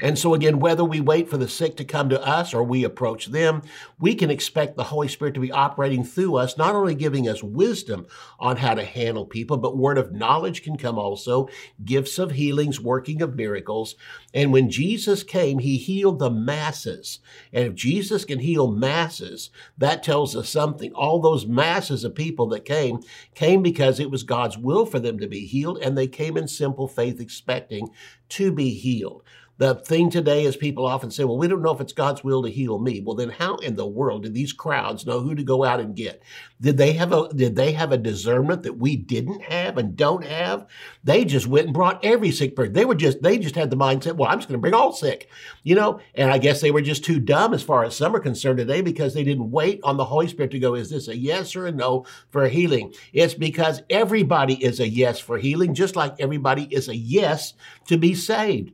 And 0.00 0.18
so, 0.18 0.34
again, 0.34 0.58
whether 0.58 0.84
we 0.84 1.00
wait 1.00 1.28
for 1.28 1.36
the 1.36 1.48
sick 1.48 1.76
to 1.76 1.84
come 1.84 2.08
to 2.08 2.22
us 2.22 2.52
or 2.52 2.62
we 2.62 2.84
approach 2.84 3.26
them, 3.26 3.62
we 3.98 4.14
can 4.14 4.30
expect 4.30 4.76
the 4.76 4.84
Holy 4.84 5.08
Spirit 5.08 5.34
to 5.34 5.40
be 5.40 5.52
operating 5.52 6.04
through 6.04 6.36
us, 6.36 6.58
not 6.58 6.74
only 6.74 6.94
giving 6.94 7.28
us 7.28 7.42
wisdom 7.42 8.06
on 8.38 8.56
how 8.56 8.74
to 8.74 8.84
handle 8.84 9.24
people, 9.24 9.56
but 9.56 9.76
word 9.76 9.98
of 9.98 10.12
knowledge 10.12 10.62
can 10.62 10.76
come 10.76 10.98
also, 10.98 11.48
gifts 11.84 12.18
of 12.18 12.32
healings, 12.32 12.80
working 12.80 13.22
of 13.22 13.36
miracles. 13.36 13.94
And 14.32 14.52
when 14.52 14.70
Jesus 14.70 15.22
came, 15.22 15.60
he 15.60 15.76
healed 15.76 16.18
the 16.18 16.30
masses. 16.30 17.20
And 17.52 17.66
if 17.66 17.74
Jesus 17.74 18.24
can 18.24 18.40
heal 18.40 18.70
masses, 18.70 19.50
that 19.78 20.02
tells 20.02 20.34
us 20.34 20.48
something. 20.48 20.92
All 20.92 21.20
those 21.20 21.46
masses 21.46 22.04
of 22.04 22.14
people 22.14 22.46
that 22.48 22.64
came, 22.64 23.00
came 23.34 23.62
because 23.62 24.00
it 24.00 24.10
was 24.10 24.22
God's 24.22 24.58
will 24.58 24.86
for 24.86 24.98
them 24.98 25.18
to 25.18 25.26
be 25.28 25.46
healed, 25.46 25.78
and 25.78 25.96
they 25.96 26.06
came 26.06 26.36
in 26.36 26.48
simple 26.48 26.88
faith 26.88 27.20
expecting 27.20 27.88
to 28.30 28.52
be 28.52 28.70
healed. 28.70 29.22
The 29.56 29.76
thing 29.76 30.10
today 30.10 30.44
is 30.44 30.56
people 30.56 30.84
often 30.84 31.12
say, 31.12 31.22
well, 31.22 31.38
we 31.38 31.46
don't 31.46 31.62
know 31.62 31.72
if 31.72 31.80
it's 31.80 31.92
God's 31.92 32.24
will 32.24 32.42
to 32.42 32.50
heal 32.50 32.80
me. 32.80 33.00
Well, 33.00 33.14
then 33.14 33.30
how 33.30 33.56
in 33.56 33.76
the 33.76 33.86
world 33.86 34.24
did 34.24 34.34
these 34.34 34.52
crowds 34.52 35.06
know 35.06 35.20
who 35.20 35.34
to 35.36 35.44
go 35.44 35.62
out 35.62 35.78
and 35.78 35.94
get? 35.94 36.22
Did 36.60 36.76
they 36.76 36.92
have 36.94 37.12
a 37.12 37.28
did 37.28 37.54
they 37.54 37.72
have 37.72 37.92
a 37.92 37.96
discernment 37.96 38.64
that 38.64 38.78
we 38.78 38.96
didn't 38.96 39.42
have 39.42 39.78
and 39.78 39.96
don't 39.96 40.24
have? 40.24 40.66
They 41.04 41.24
just 41.24 41.46
went 41.46 41.66
and 41.66 41.74
brought 41.74 42.04
every 42.04 42.32
sick 42.32 42.56
person. 42.56 42.72
They 42.72 42.84
were 42.84 42.96
just 42.96 43.22
they 43.22 43.38
just 43.38 43.54
had 43.54 43.70
the 43.70 43.76
mindset, 43.76 44.16
well, 44.16 44.28
I'm 44.28 44.38
just 44.38 44.48
going 44.48 44.58
to 44.58 44.62
bring 44.62 44.74
all 44.74 44.92
sick. 44.92 45.28
You 45.62 45.76
know, 45.76 46.00
and 46.16 46.32
I 46.32 46.38
guess 46.38 46.60
they 46.60 46.72
were 46.72 46.82
just 46.82 47.04
too 47.04 47.20
dumb 47.20 47.54
as 47.54 47.62
far 47.62 47.84
as 47.84 47.96
some 47.96 48.16
are 48.16 48.20
concerned 48.20 48.58
today 48.58 48.80
because 48.80 49.14
they 49.14 49.24
didn't 49.24 49.52
wait 49.52 49.78
on 49.84 49.96
the 49.96 50.04
Holy 50.04 50.26
Spirit 50.26 50.50
to 50.50 50.58
go, 50.58 50.74
is 50.74 50.90
this 50.90 51.06
a 51.06 51.16
yes 51.16 51.54
or 51.54 51.66
a 51.66 51.72
no 51.72 52.06
for 52.30 52.48
healing? 52.48 52.92
It's 53.12 53.34
because 53.34 53.82
everybody 53.88 54.54
is 54.64 54.80
a 54.80 54.88
yes 54.88 55.20
for 55.20 55.38
healing, 55.38 55.74
just 55.74 55.94
like 55.94 56.14
everybody 56.18 56.64
is 56.74 56.88
a 56.88 56.96
yes 56.96 57.54
to 57.86 57.96
be 57.96 58.14
saved. 58.14 58.72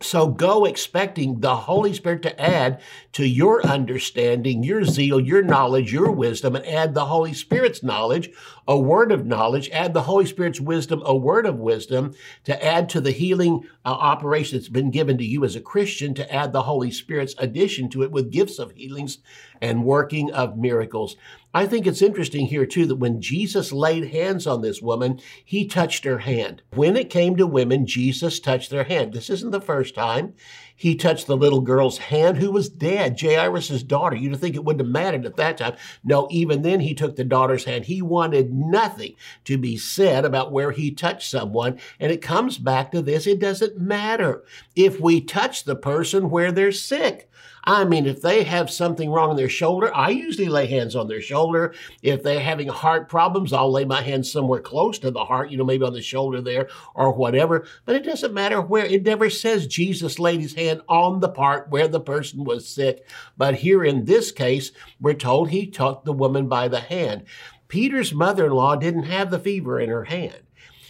So 0.00 0.28
go 0.28 0.64
expecting 0.64 1.40
the 1.40 1.56
Holy 1.56 1.92
Spirit 1.92 2.22
to 2.22 2.40
add 2.40 2.80
to 3.12 3.26
your 3.26 3.66
understanding, 3.66 4.62
your 4.62 4.84
zeal, 4.84 5.18
your 5.18 5.42
knowledge, 5.42 5.92
your 5.92 6.12
wisdom, 6.12 6.54
and 6.54 6.64
add 6.66 6.94
the 6.94 7.06
Holy 7.06 7.34
Spirit's 7.34 7.82
knowledge, 7.82 8.30
a 8.68 8.78
word 8.78 9.10
of 9.10 9.26
knowledge, 9.26 9.68
add 9.70 9.94
the 9.94 10.02
Holy 10.02 10.24
Spirit's 10.24 10.60
wisdom, 10.60 11.02
a 11.04 11.16
word 11.16 11.46
of 11.46 11.58
wisdom, 11.58 12.14
to 12.44 12.64
add 12.64 12.88
to 12.90 13.00
the 13.00 13.10
healing 13.10 13.66
uh, 13.84 13.88
operation 13.88 14.56
that's 14.56 14.68
been 14.68 14.92
given 14.92 15.18
to 15.18 15.24
you 15.24 15.44
as 15.44 15.56
a 15.56 15.60
Christian, 15.60 16.14
to 16.14 16.32
add 16.32 16.52
the 16.52 16.62
Holy 16.62 16.92
Spirit's 16.92 17.34
addition 17.38 17.88
to 17.90 18.04
it 18.04 18.12
with 18.12 18.30
gifts 18.30 18.60
of 18.60 18.70
healings 18.70 19.18
and 19.60 19.84
working 19.84 20.30
of 20.30 20.56
miracles. 20.56 21.16
I 21.54 21.66
think 21.66 21.86
it's 21.86 22.02
interesting 22.02 22.46
here 22.46 22.66
too 22.66 22.84
that 22.86 22.96
when 22.96 23.22
Jesus 23.22 23.72
laid 23.72 24.10
hands 24.12 24.46
on 24.46 24.60
this 24.60 24.82
woman, 24.82 25.20
he 25.42 25.66
touched 25.66 26.04
her 26.04 26.18
hand. 26.18 26.62
When 26.74 26.96
it 26.96 27.08
came 27.08 27.36
to 27.36 27.46
women, 27.46 27.86
Jesus 27.86 28.38
touched 28.38 28.70
their 28.70 28.84
hand. 28.84 29.14
This 29.14 29.30
isn't 29.30 29.50
the 29.50 29.60
first 29.60 29.94
time. 29.94 30.34
He 30.78 30.94
touched 30.94 31.26
the 31.26 31.36
little 31.36 31.60
girl's 31.60 31.98
hand 31.98 32.38
who 32.38 32.52
was 32.52 32.68
dead, 32.68 33.20
Jairus' 33.20 33.82
daughter. 33.82 34.14
You'd 34.14 34.38
think 34.38 34.54
it 34.54 34.64
wouldn't 34.64 34.86
have 34.86 34.92
mattered 34.92 35.26
at 35.26 35.34
that 35.34 35.58
time. 35.58 35.74
No, 36.04 36.28
even 36.30 36.62
then 36.62 36.78
he 36.78 36.94
took 36.94 37.16
the 37.16 37.24
daughter's 37.24 37.64
hand. 37.64 37.86
He 37.86 38.00
wanted 38.00 38.54
nothing 38.54 39.16
to 39.44 39.58
be 39.58 39.76
said 39.76 40.24
about 40.24 40.52
where 40.52 40.70
he 40.70 40.92
touched 40.92 41.28
someone. 41.28 41.80
And 41.98 42.12
it 42.12 42.22
comes 42.22 42.58
back 42.58 42.92
to 42.92 43.02
this. 43.02 43.26
It 43.26 43.40
doesn't 43.40 43.76
matter 43.76 44.44
if 44.76 45.00
we 45.00 45.20
touch 45.20 45.64
the 45.64 45.74
person 45.74 46.30
where 46.30 46.52
they're 46.52 46.70
sick. 46.70 47.28
I 47.64 47.84
mean, 47.84 48.06
if 48.06 48.22
they 48.22 48.44
have 48.44 48.70
something 48.70 49.10
wrong 49.10 49.32
in 49.32 49.36
their 49.36 49.48
shoulder, 49.48 49.94
I 49.94 50.10
usually 50.10 50.48
lay 50.48 50.66
hands 50.66 50.96
on 50.96 51.06
their 51.06 51.20
shoulder. 51.20 51.74
If 52.02 52.22
they're 52.22 52.40
having 52.40 52.68
heart 52.68 53.08
problems, 53.08 53.52
I'll 53.52 53.70
lay 53.70 53.84
my 53.84 54.00
hands 54.00 54.32
somewhere 54.32 54.60
close 54.60 54.98
to 55.00 55.10
the 55.10 55.24
heart, 55.24 55.50
you 55.50 55.58
know, 55.58 55.64
maybe 55.64 55.84
on 55.84 55.92
the 55.92 56.00
shoulder 56.00 56.40
there 56.40 56.68
or 56.94 57.12
whatever. 57.12 57.66
But 57.84 57.96
it 57.96 58.04
doesn't 58.04 58.32
matter 58.32 58.62
where. 58.62 58.86
It 58.86 59.04
never 59.04 59.28
says 59.28 59.66
Jesus 59.66 60.18
laid 60.18 60.40
his 60.40 60.54
hand 60.54 60.67
on 60.88 61.20
the 61.20 61.28
part 61.28 61.70
where 61.70 61.88
the 61.88 62.00
person 62.00 62.44
was 62.44 62.68
sick. 62.68 63.06
But 63.36 63.56
here 63.56 63.84
in 63.84 64.04
this 64.04 64.32
case, 64.32 64.72
we're 65.00 65.14
told 65.14 65.50
he 65.50 65.66
took 65.66 66.04
the 66.04 66.12
woman 66.12 66.48
by 66.48 66.68
the 66.68 66.80
hand. 66.80 67.24
Peter's 67.68 68.14
mother 68.14 68.46
in 68.46 68.52
law 68.52 68.76
didn't 68.76 69.04
have 69.04 69.30
the 69.30 69.38
fever 69.38 69.78
in 69.78 69.88
her 69.88 70.04
hand. 70.04 70.42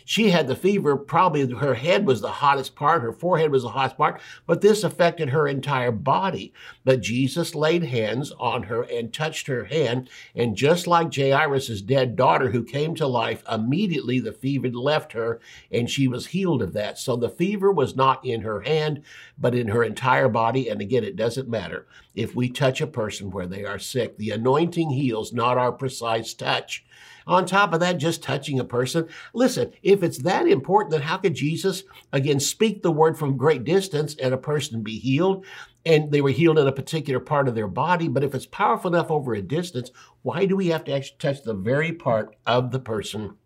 She 0.08 0.30
had 0.30 0.48
the 0.48 0.56
fever. 0.56 0.96
Probably 0.96 1.46
her 1.56 1.74
head 1.74 2.06
was 2.06 2.22
the 2.22 2.30
hottest 2.30 2.74
part. 2.74 3.02
Her 3.02 3.12
forehead 3.12 3.52
was 3.52 3.62
the 3.62 3.68
hottest 3.68 3.98
part, 3.98 4.22
but 4.46 4.62
this 4.62 4.82
affected 4.82 5.28
her 5.28 5.46
entire 5.46 5.92
body. 5.92 6.54
But 6.82 7.02
Jesus 7.02 7.54
laid 7.54 7.82
hands 7.82 8.32
on 8.40 8.62
her 8.62 8.84
and 8.84 9.12
touched 9.12 9.48
her 9.48 9.64
hand. 9.64 10.08
And 10.34 10.56
just 10.56 10.86
like 10.86 11.14
Jairus' 11.14 11.82
dead 11.82 12.16
daughter 12.16 12.52
who 12.52 12.64
came 12.64 12.94
to 12.94 13.06
life, 13.06 13.42
immediately 13.52 14.18
the 14.18 14.32
fever 14.32 14.70
left 14.70 15.12
her 15.12 15.40
and 15.70 15.90
she 15.90 16.08
was 16.08 16.28
healed 16.28 16.62
of 16.62 16.72
that. 16.72 16.98
So 16.98 17.14
the 17.14 17.28
fever 17.28 17.70
was 17.70 17.94
not 17.94 18.24
in 18.24 18.40
her 18.40 18.62
hand, 18.62 19.02
but 19.36 19.54
in 19.54 19.68
her 19.68 19.84
entire 19.84 20.30
body. 20.30 20.70
And 20.70 20.80
again, 20.80 21.04
it 21.04 21.16
doesn't 21.16 21.50
matter 21.50 21.86
if 22.14 22.34
we 22.34 22.48
touch 22.48 22.80
a 22.80 22.86
person 22.86 23.30
where 23.30 23.46
they 23.46 23.66
are 23.66 23.78
sick. 23.78 24.16
The 24.16 24.30
anointing 24.30 24.88
heals, 24.88 25.34
not 25.34 25.58
our 25.58 25.70
precise 25.70 26.32
touch. 26.32 26.82
On 27.28 27.44
top 27.44 27.74
of 27.74 27.80
that, 27.80 27.98
just 27.98 28.22
touching 28.22 28.58
a 28.58 28.64
person. 28.64 29.06
Listen, 29.34 29.70
if 29.82 30.02
it's 30.02 30.18
that 30.18 30.48
important, 30.48 30.92
then 30.92 31.02
how 31.02 31.18
could 31.18 31.34
Jesus, 31.34 31.84
again, 32.12 32.40
speak 32.40 32.82
the 32.82 32.90
word 32.90 33.18
from 33.18 33.36
great 33.36 33.64
distance 33.64 34.16
and 34.20 34.32
a 34.32 34.38
person 34.38 34.82
be 34.82 34.98
healed? 34.98 35.44
And 35.84 36.10
they 36.10 36.22
were 36.22 36.30
healed 36.30 36.58
in 36.58 36.66
a 36.66 36.72
particular 36.72 37.20
part 37.20 37.46
of 37.46 37.54
their 37.54 37.68
body. 37.68 38.08
But 38.08 38.24
if 38.24 38.34
it's 38.34 38.46
powerful 38.46 38.94
enough 38.94 39.10
over 39.10 39.34
a 39.34 39.42
distance, 39.42 39.90
why 40.22 40.46
do 40.46 40.56
we 40.56 40.68
have 40.68 40.84
to 40.84 40.92
actually 40.92 41.18
touch 41.18 41.42
the 41.42 41.54
very 41.54 41.92
part 41.92 42.34
of 42.46 42.70
the 42.70 42.80
person 42.80 43.36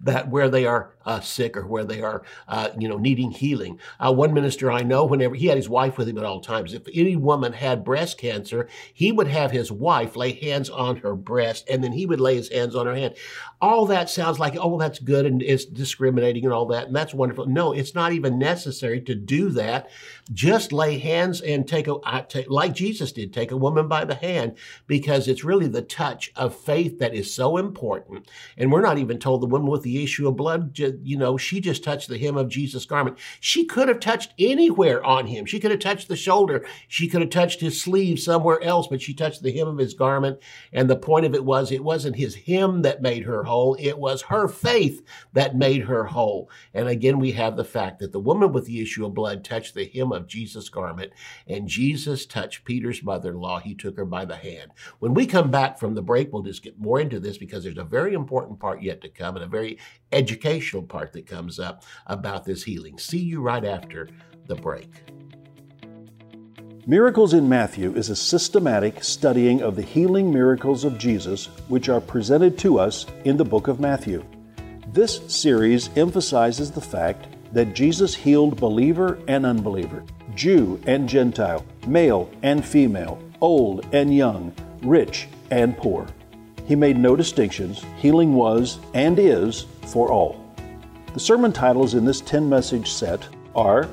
that 0.00 0.28
where 0.28 0.48
they 0.48 0.66
are 0.66 0.94
uh, 1.06 1.20
sick 1.20 1.56
or 1.56 1.66
where 1.66 1.84
they 1.84 2.00
are, 2.00 2.22
uh, 2.48 2.70
you 2.78 2.88
know, 2.88 2.96
needing 2.96 3.30
healing. 3.30 3.78
Uh, 4.00 4.12
one 4.12 4.32
minister 4.32 4.70
I 4.70 4.82
know, 4.82 5.04
whenever 5.04 5.34
he 5.34 5.46
had 5.46 5.56
his 5.56 5.68
wife 5.68 5.98
with 5.98 6.08
him 6.08 6.18
at 6.18 6.24
all 6.24 6.40
times, 6.40 6.72
if 6.72 6.82
any 6.92 7.16
woman 7.16 7.52
had 7.52 7.84
breast 7.84 8.18
cancer, 8.18 8.68
he 8.92 9.12
would 9.12 9.28
have 9.28 9.50
his 9.50 9.70
wife 9.70 10.16
lay 10.16 10.32
hands 10.32 10.70
on 10.70 10.96
her 10.96 11.14
breast, 11.14 11.66
and 11.68 11.84
then 11.84 11.92
he 11.92 12.06
would 12.06 12.20
lay 12.20 12.36
his 12.36 12.48
hands 12.48 12.74
on 12.74 12.86
her 12.86 12.94
hand. 12.94 13.14
All 13.60 13.86
that 13.86 14.10
sounds 14.10 14.38
like, 14.38 14.56
oh, 14.58 14.78
that's 14.78 14.98
good 14.98 15.26
and 15.26 15.42
it's 15.42 15.64
discriminating 15.64 16.44
and 16.44 16.52
all 16.52 16.66
that, 16.66 16.86
and 16.86 16.96
that's 16.96 17.14
wonderful. 17.14 17.46
No, 17.46 17.72
it's 17.72 17.94
not 17.94 18.12
even 18.12 18.38
necessary 18.38 19.00
to 19.02 19.14
do 19.14 19.50
that. 19.50 19.90
Just 20.32 20.72
lay 20.72 20.98
hands 20.98 21.40
and 21.40 21.68
take 21.68 21.86
a, 21.86 21.96
like 22.48 22.74
Jesus 22.74 23.12
did, 23.12 23.32
take 23.32 23.50
a 23.50 23.56
woman 23.56 23.88
by 23.88 24.04
the 24.04 24.14
hand, 24.14 24.56
because 24.86 25.28
it's 25.28 25.44
really 25.44 25.68
the 25.68 25.82
touch 25.82 26.32
of 26.34 26.56
faith 26.56 26.98
that 26.98 27.14
is 27.14 27.32
so 27.32 27.56
important. 27.58 28.28
And 28.56 28.72
we're 28.72 28.80
not 28.80 28.98
even 28.98 29.18
told 29.18 29.42
the 29.42 29.46
woman 29.46 29.70
with 29.70 29.83
the 29.84 30.02
issue 30.02 30.26
of 30.26 30.34
blood, 30.34 30.76
you 30.76 31.16
know, 31.16 31.36
she 31.36 31.60
just 31.60 31.84
touched 31.84 32.08
the 32.08 32.18
hem 32.18 32.36
of 32.36 32.48
Jesus' 32.48 32.84
garment. 32.84 33.16
She 33.38 33.64
could 33.64 33.86
have 33.86 34.00
touched 34.00 34.34
anywhere 34.38 35.04
on 35.04 35.28
him. 35.28 35.46
She 35.46 35.60
could 35.60 35.70
have 35.70 35.78
touched 35.78 36.08
the 36.08 36.16
shoulder. 36.16 36.66
She 36.88 37.06
could 37.06 37.20
have 37.20 37.30
touched 37.30 37.60
his 37.60 37.80
sleeve 37.80 38.18
somewhere 38.18 38.60
else, 38.62 38.88
but 38.88 39.00
she 39.00 39.14
touched 39.14 39.42
the 39.42 39.52
hem 39.52 39.68
of 39.68 39.78
his 39.78 39.94
garment. 39.94 40.40
And 40.72 40.90
the 40.90 40.96
point 40.96 41.26
of 41.26 41.34
it 41.34 41.44
was, 41.44 41.70
it 41.70 41.84
wasn't 41.84 42.16
his 42.16 42.34
hem 42.34 42.82
that 42.82 43.00
made 43.00 43.22
her 43.22 43.44
whole. 43.44 43.76
It 43.78 43.98
was 43.98 44.22
her 44.22 44.48
faith 44.48 45.04
that 45.32 45.54
made 45.56 45.82
her 45.82 46.06
whole. 46.06 46.50
And 46.72 46.88
again, 46.88 47.20
we 47.20 47.32
have 47.32 47.56
the 47.56 47.64
fact 47.64 48.00
that 48.00 48.10
the 48.10 48.18
woman 48.18 48.52
with 48.52 48.66
the 48.66 48.80
issue 48.80 49.06
of 49.06 49.14
blood 49.14 49.44
touched 49.44 49.74
the 49.74 49.84
hem 49.94 50.10
of 50.10 50.26
Jesus' 50.26 50.68
garment, 50.68 51.12
and 51.46 51.68
Jesus 51.68 52.26
touched 52.26 52.64
Peter's 52.64 53.02
mother 53.02 53.30
in 53.30 53.38
law. 53.38 53.60
He 53.60 53.74
took 53.74 53.96
her 53.96 54.04
by 54.04 54.24
the 54.24 54.36
hand. 54.36 54.72
When 54.98 55.14
we 55.14 55.26
come 55.26 55.50
back 55.50 55.78
from 55.78 55.94
the 55.94 56.02
break, 56.02 56.32
we'll 56.32 56.42
just 56.42 56.62
get 56.62 56.78
more 56.78 56.98
into 56.98 57.20
this 57.20 57.36
because 57.36 57.62
there's 57.62 57.76
a 57.76 57.84
very 57.84 58.14
important 58.14 58.58
part 58.58 58.82
yet 58.82 59.00
to 59.02 59.08
come 59.08 59.36
and 59.36 59.44
a 59.44 59.48
very 59.48 59.73
educational 60.12 60.82
part 60.82 61.12
that 61.12 61.26
comes 61.26 61.58
up 61.58 61.84
about 62.06 62.44
this 62.44 62.62
healing. 62.62 62.98
See 62.98 63.18
you 63.18 63.40
right 63.40 63.64
after 63.64 64.08
the 64.46 64.54
break. 64.54 64.90
Miracles 66.86 67.32
in 67.32 67.48
Matthew 67.48 67.94
is 67.94 68.10
a 68.10 68.16
systematic 68.16 69.02
studying 69.02 69.62
of 69.62 69.74
the 69.74 69.82
healing 69.82 70.30
miracles 70.30 70.84
of 70.84 70.98
Jesus, 70.98 71.46
which 71.68 71.88
are 71.88 72.00
presented 72.00 72.58
to 72.58 72.78
us 72.78 73.06
in 73.24 73.38
the 73.38 73.44
book 73.44 73.68
of 73.68 73.80
Matthew. 73.80 74.22
This 74.92 75.22
series 75.26 75.88
emphasizes 75.96 76.70
the 76.70 76.82
fact 76.82 77.26
that 77.54 77.74
Jesus 77.74 78.14
healed 78.14 78.60
believer 78.60 79.18
and 79.28 79.46
unbeliever, 79.46 80.04
Jew 80.34 80.78
and 80.86 81.08
Gentile, 81.08 81.64
male 81.86 82.30
and 82.42 82.62
female, 82.62 83.18
old 83.40 83.86
and 83.94 84.14
young, 84.14 84.54
rich 84.82 85.26
and 85.50 85.76
poor. 85.78 86.06
He 86.64 86.74
made 86.74 86.96
no 86.96 87.14
distinctions. 87.14 87.84
Healing 87.98 88.34
was 88.34 88.78
and 88.94 89.18
is 89.18 89.66
for 89.86 90.10
all. 90.10 90.40
The 91.12 91.20
sermon 91.20 91.52
titles 91.52 91.94
in 91.94 92.04
this 92.04 92.20
10 92.20 92.48
message 92.48 92.90
set 92.90 93.28
are 93.54 93.88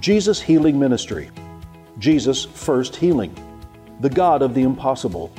Jesus 0.00 0.40
Healing 0.40 0.78
Ministry, 0.78 1.30
Jesus 1.98 2.44
First 2.44 2.96
Healing, 2.96 3.34
The 4.00 4.10
God 4.10 4.42
of 4.42 4.54
the 4.54 4.62
Impossible, 4.62 5.32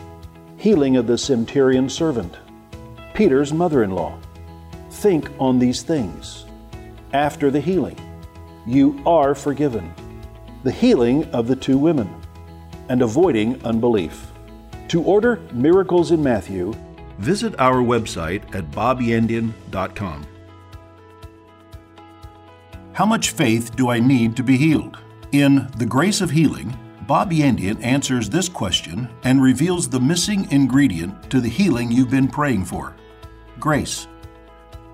Healing 0.57 0.97
of 0.97 1.07
the 1.07 1.17
Centurion 1.17 1.89
Servant, 1.89 2.37
Peter's 3.13 3.53
Mother 3.53 3.83
in 3.83 3.91
Law, 3.91 4.17
Think 4.89 5.29
on 5.39 5.59
These 5.59 5.83
Things, 5.83 6.45
After 7.13 7.51
the 7.51 7.61
Healing, 7.61 7.99
You 8.65 9.01
Are 9.05 9.35
Forgiven, 9.35 9.93
The 10.63 10.71
Healing 10.71 11.25
of 11.31 11.47
the 11.47 11.55
Two 11.55 11.77
Women, 11.77 12.13
and 12.89 13.01
Avoiding 13.01 13.63
Unbelief. 13.63 14.28
To 14.89 15.03
order 15.03 15.39
Miracles 15.53 16.09
in 16.11 16.23
Matthew, 16.23 16.73
visit 17.19 17.53
our 17.59 17.83
website 17.83 18.55
at 18.55 18.71
bobyandian.com. 18.71 20.25
How 22.93 23.05
much 23.05 23.29
faith 23.29 23.75
do 23.75 23.89
I 23.89 23.99
need 23.99 24.35
to 24.35 24.43
be 24.43 24.57
healed? 24.57 24.97
In 25.31 25.69
The 25.77 25.85
Grace 25.85 26.21
of 26.21 26.31
Healing, 26.31 26.75
Bob 27.05 27.31
Yandian 27.31 27.81
answers 27.83 28.29
this 28.29 28.49
question 28.49 29.07
and 29.23 29.43
reveals 29.43 29.87
the 29.87 29.99
missing 29.99 30.51
ingredient 30.51 31.29
to 31.29 31.39
the 31.39 31.49
healing 31.49 31.91
you've 31.91 32.09
been 32.09 32.27
praying 32.27 32.65
for 32.65 32.95
grace. 33.59 34.07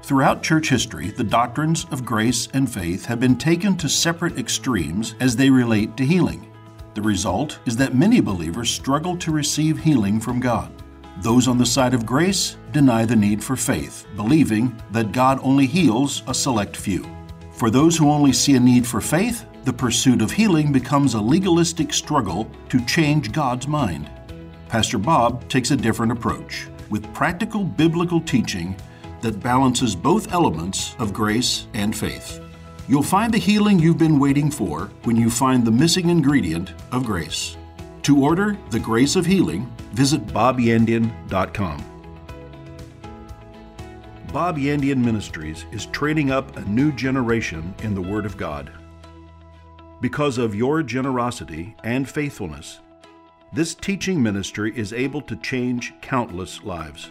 Throughout 0.04 0.44
church 0.44 0.70
history, 0.70 1.12
the 1.12 1.24
doctrines 1.24 1.86
of 1.90 2.04
grace 2.04 2.50
and 2.54 2.72
faith 2.72 3.06
have 3.06 3.22
been 3.22 3.38
taken 3.38 3.78
to 3.78 3.88
separate 3.88 4.38
extremes 4.38 5.16
as 5.22 5.38
they 5.38 5.50
relate 5.50 5.96
to 5.98 6.06
healing. 6.06 6.52
The 6.96 7.02
result 7.02 7.60
is 7.66 7.75
that 7.75 7.94
many 7.94 8.22
believers 8.22 8.70
struggle 8.70 9.18
to 9.18 9.30
receive 9.30 9.78
healing 9.78 10.18
from 10.18 10.40
God. 10.40 10.72
Those 11.18 11.50
on 11.50 11.58
the 11.58 11.66
side 11.66 11.94
of 11.94 12.06
grace 12.06 12.56
deny 12.72 13.04
the 13.04 13.18
need 13.18 13.44
for 13.44 13.58
faith, 13.58 14.08
believing 14.16 14.82
that 14.92 15.12
God 15.12 15.42
only 15.44 15.66
heals 15.66 16.24
a 16.28 16.34
select 16.34 16.78
few. 16.78 17.06
For 17.52 17.70
those 17.70 17.98
who 17.98 18.10
only 18.10 18.32
see 18.32 18.56
a 18.56 18.60
need 18.62 18.88
for 18.88 19.02
faith, 19.02 19.46
the 19.66 19.74
pursuit 19.74 20.22
of 20.22 20.32
healing 20.32 20.72
becomes 20.72 21.16
a 21.16 21.22
legalistic 21.22 21.92
struggle 21.92 22.50
to 22.70 22.86
change 22.86 23.34
God's 23.34 23.68
mind. 23.68 24.10
Pastor 24.70 24.98
Bob 24.98 25.50
takes 25.50 25.72
a 25.72 25.78
different 25.78 26.14
approach 26.14 26.68
with 26.90 27.14
practical 27.14 27.66
biblical 27.66 28.22
teaching 28.22 28.74
that 29.20 29.42
balances 29.42 29.98
both 29.98 30.32
elements 30.32 30.96
of 30.98 31.12
grace 31.12 31.68
and 31.74 31.94
faith. 31.94 32.40
You'll 32.88 33.04
find 33.04 33.34
the 33.34 33.39
healing 33.39 33.80
you've 33.80 33.98
been 33.98 34.20
waiting 34.20 34.51
for 34.51 34.92
when 35.04 35.15
you 35.15 35.30
find 35.30 35.65
the 35.65 35.72
missing 35.72 36.10
ingredient 36.10 36.74
of 36.92 37.04
grace. 37.04 37.58
To 38.04 38.24
order 38.24 38.56
the 38.70 38.80
Grace 38.80 39.15
of 39.15 39.25
Healing, 39.25 39.72
visit 39.94 40.27
bobyandian.com. 40.27 41.84
Bob 44.32 44.58
Yandian 44.58 45.04
Ministries 45.04 45.65
is 45.72 45.88
training 45.88 46.30
up 46.30 46.56
a 46.58 46.62
new 46.65 46.92
generation 46.92 47.74
in 47.82 47.96
the 47.96 48.01
Word 48.01 48.27
of 48.27 48.38
God. 48.38 48.72
Because 50.01 50.38
of 50.38 50.54
your 50.54 50.84
generosity 50.84 51.75
and 51.84 52.08
faithfulness, 52.08 52.82
this 53.54 53.74
teaching 53.74 54.22
ministry 54.22 54.72
is 54.77 54.94
able 54.94 55.22
to 55.22 55.36
change 55.38 55.94
countless 56.01 56.62
lives. 56.63 57.10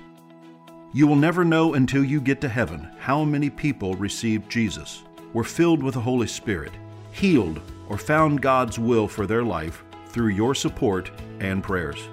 You 0.93 1.09
will 1.09 1.17
never 1.17 1.45
know 1.45 1.75
until 1.75 2.05
you 2.05 2.21
get 2.21 2.41
to 2.43 2.49
heaven 2.49 2.89
how 3.01 3.25
many 3.25 3.51
people 3.51 3.95
received 3.95 4.49
Jesus, 4.49 5.03
were 5.35 5.45
filled 5.45 5.83
with 5.83 5.93
the 5.95 6.01
Holy 6.01 6.27
Spirit, 6.27 6.73
healed, 7.13 7.61
or 7.89 7.99
found 7.99 8.41
God's 8.41 8.79
will 8.79 9.07
for 9.07 9.27
their 9.27 9.43
life 9.43 9.85
through 10.09 10.29
your 10.29 10.55
support 10.55 11.11
and 11.41 11.63
prayers. 11.63 12.09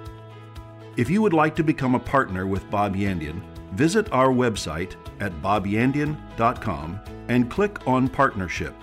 If 0.96 1.08
you 1.08 1.22
would 1.22 1.32
like 1.32 1.56
to 1.56 1.64
become 1.64 1.94
a 1.94 2.00
partner 2.00 2.46
with 2.46 2.68
Bob 2.68 2.94
Yandian, 2.94 3.40
visit 3.72 4.12
our 4.12 4.28
website 4.28 4.96
at 5.20 5.32
bobyandian.com 5.40 7.00
and 7.28 7.50
click 7.50 7.86
on 7.86 8.08
Partnership. 8.08 8.74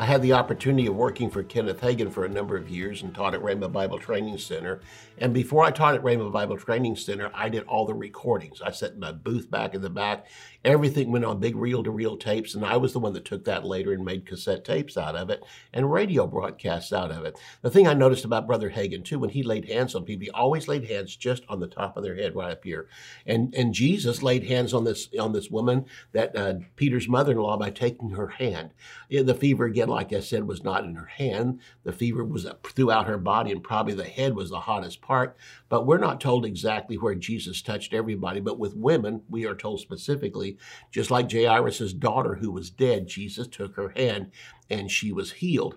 I 0.00 0.06
had 0.06 0.22
the 0.22 0.34
opportunity 0.34 0.86
of 0.86 0.94
working 0.94 1.28
for 1.28 1.42
Kenneth 1.42 1.80
Hagin 1.80 2.12
for 2.12 2.24
a 2.24 2.28
number 2.28 2.56
of 2.56 2.70
years 2.70 3.02
and 3.02 3.12
taught 3.12 3.34
at 3.34 3.42
Rhema 3.42 3.70
Bible 3.72 3.98
Training 3.98 4.38
Center. 4.38 4.80
And 5.20 5.34
before 5.34 5.64
I 5.64 5.72
taught 5.72 5.96
at 5.96 6.04
Rhema 6.04 6.30
Bible 6.30 6.56
Training 6.56 6.94
Center, 6.94 7.32
I 7.34 7.48
did 7.48 7.64
all 7.64 7.84
the 7.84 7.94
recordings. 7.94 8.62
I 8.62 8.70
set 8.70 8.96
my 8.96 9.10
booth 9.10 9.50
back 9.50 9.74
in 9.74 9.82
the 9.82 9.90
back. 9.90 10.26
Everything 10.64 11.10
went 11.10 11.24
on 11.24 11.40
big 11.40 11.56
reel 11.56 11.82
to 11.82 11.90
reel 11.90 12.16
tapes, 12.16 12.54
and 12.54 12.64
I 12.64 12.76
was 12.76 12.92
the 12.92 13.00
one 13.00 13.12
that 13.14 13.24
took 13.24 13.44
that 13.46 13.64
later 13.64 13.92
and 13.92 14.04
made 14.04 14.24
cassette 14.24 14.64
tapes 14.64 14.96
out 14.96 15.16
of 15.16 15.30
it 15.30 15.42
and 15.72 15.90
radio 15.90 16.28
broadcasts 16.28 16.92
out 16.92 17.10
of 17.10 17.24
it. 17.24 17.36
The 17.62 17.70
thing 17.70 17.88
I 17.88 17.94
noticed 17.94 18.24
about 18.24 18.46
Brother 18.46 18.70
Hagin, 18.70 19.04
too, 19.04 19.18
when 19.18 19.30
he 19.30 19.42
laid 19.42 19.68
hands 19.68 19.96
on 19.96 20.04
people, 20.04 20.26
he 20.26 20.30
always 20.30 20.68
laid 20.68 20.84
hands 20.88 21.16
just 21.16 21.42
on 21.48 21.58
the 21.58 21.66
top 21.66 21.96
of 21.96 22.04
their 22.04 22.14
head 22.14 22.36
right 22.36 22.52
up 22.52 22.62
here. 22.62 22.88
And 23.26 23.52
and 23.52 23.74
Jesus 23.74 24.22
laid 24.22 24.44
hands 24.44 24.72
on 24.72 24.84
this 24.84 25.08
on 25.18 25.32
this 25.32 25.50
woman 25.50 25.86
that 26.12 26.36
uh, 26.36 26.54
Peter's 26.76 27.08
mother-in-law 27.08 27.56
by 27.56 27.70
taking 27.70 28.10
her 28.10 28.28
hand. 28.28 28.70
The 29.10 29.34
fever 29.34 29.64
again 29.64 29.87
like 29.88 30.12
I 30.12 30.20
said, 30.20 30.46
was 30.46 30.62
not 30.62 30.84
in 30.84 30.94
her 30.94 31.06
hand. 31.06 31.60
The 31.84 31.92
fever 31.92 32.24
was 32.24 32.46
throughout 32.62 33.06
her 33.06 33.18
body, 33.18 33.50
and 33.50 33.62
probably 33.62 33.94
the 33.94 34.04
head 34.04 34.34
was 34.34 34.50
the 34.50 34.60
hottest 34.60 35.00
part. 35.00 35.36
But 35.68 35.86
we're 35.86 35.98
not 35.98 36.20
told 36.20 36.44
exactly 36.44 36.96
where 36.96 37.14
Jesus 37.14 37.62
touched 37.62 37.94
everybody. 37.94 38.40
But 38.40 38.58
with 38.58 38.76
women, 38.76 39.22
we 39.28 39.46
are 39.46 39.54
told 39.54 39.80
specifically, 39.80 40.58
just 40.90 41.10
like 41.10 41.30
Jairus' 41.30 41.92
daughter 41.92 42.36
who 42.36 42.50
was 42.50 42.70
dead, 42.70 43.08
Jesus 43.08 43.46
took 43.48 43.76
her 43.76 43.90
hand 43.90 44.30
and 44.70 44.90
she 44.90 45.12
was 45.12 45.32
healed. 45.32 45.76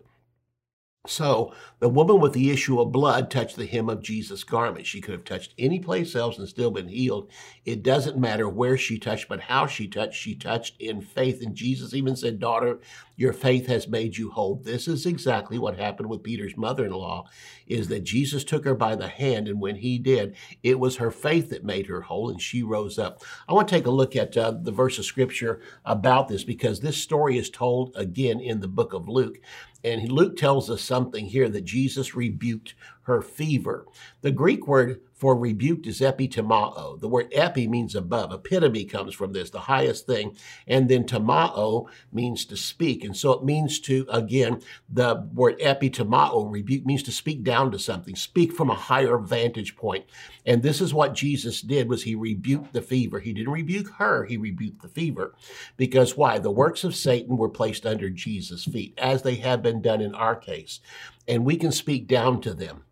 So 1.08 1.56
the 1.80 1.90
woman 1.90 2.20
with 2.20 2.34
the 2.34 2.52
issue 2.52 2.80
of 2.80 2.92
blood 2.92 3.32
touched 3.32 3.56
the 3.56 3.66
hem 3.66 3.90
of 3.90 4.04
Jesus' 4.04 4.44
garment. 4.44 4.86
She 4.86 5.02
could 5.02 5.14
have 5.14 5.24
touched 5.24 5.56
any 5.58 5.80
place 5.80 6.16
else 6.16 6.38
and 6.38 6.48
still 6.48 6.70
been 6.70 6.90
healed. 6.90 7.32
It 7.66 7.82
doesn't 7.82 8.20
matter 8.20 8.48
where 8.48 8.78
she 8.78 9.00
touched, 9.00 9.28
but 9.28 9.40
how 9.40 9.66
she 9.66 9.88
touched. 9.88 10.22
She 10.22 10.36
touched 10.36 10.80
in 10.80 11.02
faith. 11.02 11.42
And 11.42 11.56
Jesus 11.56 11.96
even 11.96 12.16
said, 12.16 12.40
Daughter, 12.40 12.82
your 13.16 13.34
faith 13.34 13.66
has 13.66 13.88
made 13.88 14.16
you 14.16 14.30
whole. 14.30 14.62
This 14.64 14.88
is 14.88 15.08
exactly 15.08 15.58
what 15.58 15.80
happened 15.80 16.08
with 16.08 16.22
Peter's 16.22 16.56
mother-in-law, 16.56 17.28
is 17.72 17.88
that 17.88 18.04
Jesus 18.04 18.44
took 18.44 18.66
her 18.66 18.76
by 18.76 18.96
the 18.96 19.08
hand, 19.08 19.48
and 19.48 19.62
when 19.62 19.78
he 19.78 19.98
did, 19.98 20.36
it 20.64 20.80
was 20.80 20.98
her 20.98 21.12
faith 21.12 21.50
that 21.50 21.64
made 21.64 21.88
her 21.88 22.02
whole, 22.02 22.30
and 22.30 22.42
she 22.42 22.64
rose 22.64 23.00
up. 23.00 23.22
I 23.48 23.54
want 23.54 23.68
to 23.68 23.76
take 23.76 23.88
a 23.88 23.92
look 23.92 24.16
at 24.16 24.36
uh, 24.38 24.52
the 24.62 24.72
verse 24.72 25.00
of 25.00 25.06
scripture 25.06 25.62
about 25.86 26.28
this 26.28 26.44
because 26.44 26.80
this 26.80 26.98
story 26.98 27.38
is 27.38 27.50
told 27.50 27.94
again 27.96 28.40
in 28.40 28.60
the 28.60 28.68
book 28.68 28.94
of 28.94 29.08
Luke. 29.08 29.38
And 29.84 30.12
Luke 30.12 30.38
tells 30.38 30.70
us 30.70 30.82
something 30.82 31.26
here 31.26 31.50
that 31.50 31.64
Jesus 31.64 32.16
rebuked 32.16 32.76
her 33.12 33.22
fever. 33.22 33.86
The 34.22 34.32
Greek 34.32 34.68
word 34.68 35.02
for 35.22 35.38
rebuked 35.38 35.86
is 35.86 36.02
epitomao. 36.02 37.00
The 37.00 37.08
word 37.08 37.28
epi 37.32 37.68
means 37.68 37.94
above. 37.94 38.34
Epitome 38.34 38.86
comes 38.86 39.14
from 39.14 39.34
this, 39.34 39.52
the 39.52 39.60
highest 39.60 40.08
thing. 40.08 40.36
And 40.66 40.90
then 40.90 41.04
tomao 41.04 41.86
means 42.12 42.44
to 42.46 42.58
speak. 42.58 43.04
And 43.04 43.16
so 43.16 43.34
it 43.34 43.44
means 43.44 43.80
to, 43.82 44.08
again, 44.10 44.64
the 44.90 45.28
word 45.32 45.60
epitomao, 45.60 46.52
rebuke, 46.52 46.88
means 46.88 47.04
to 47.04 47.12
speak 47.12 47.44
down 47.44 47.72
to 47.72 47.78
something, 47.78 48.16
speak 48.16 48.52
from 48.52 48.72
a 48.72 48.76
higher 48.76 49.20
vantage 49.20 49.76
point. 49.76 50.06
And 50.44 50.64
this 50.64 50.82
is 50.82 50.92
what 50.92 51.14
Jesus 51.14 51.62
did 51.62 51.88
was 51.88 52.02
he 52.02 52.16
rebuked 52.16 52.74
the 52.74 52.82
fever. 52.82 53.20
He 53.20 53.32
didn't 53.32 53.54
rebuke 53.54 53.92
her, 54.00 54.26
he 54.26 54.38
rebuked 54.38 54.82
the 54.82 54.88
fever. 54.88 55.36
Because 55.78 56.18
why? 56.18 56.40
The 56.40 56.50
works 56.50 56.84
of 56.84 56.96
Satan 56.96 57.38
were 57.38 57.48
placed 57.48 57.86
under 57.86 58.10
Jesus' 58.10 58.66
feet, 58.66 58.98
as 58.98 59.22
they 59.22 59.36
have 59.36 59.62
been 59.62 59.84
done 59.84 60.02
in 60.02 60.16
our 60.16 60.36
case. 60.36 60.80
And 61.28 61.46
we 61.46 61.58
can 61.58 61.72
speak 61.72 62.08
down 62.08 62.42
to 62.42 62.56
them. 62.56 62.86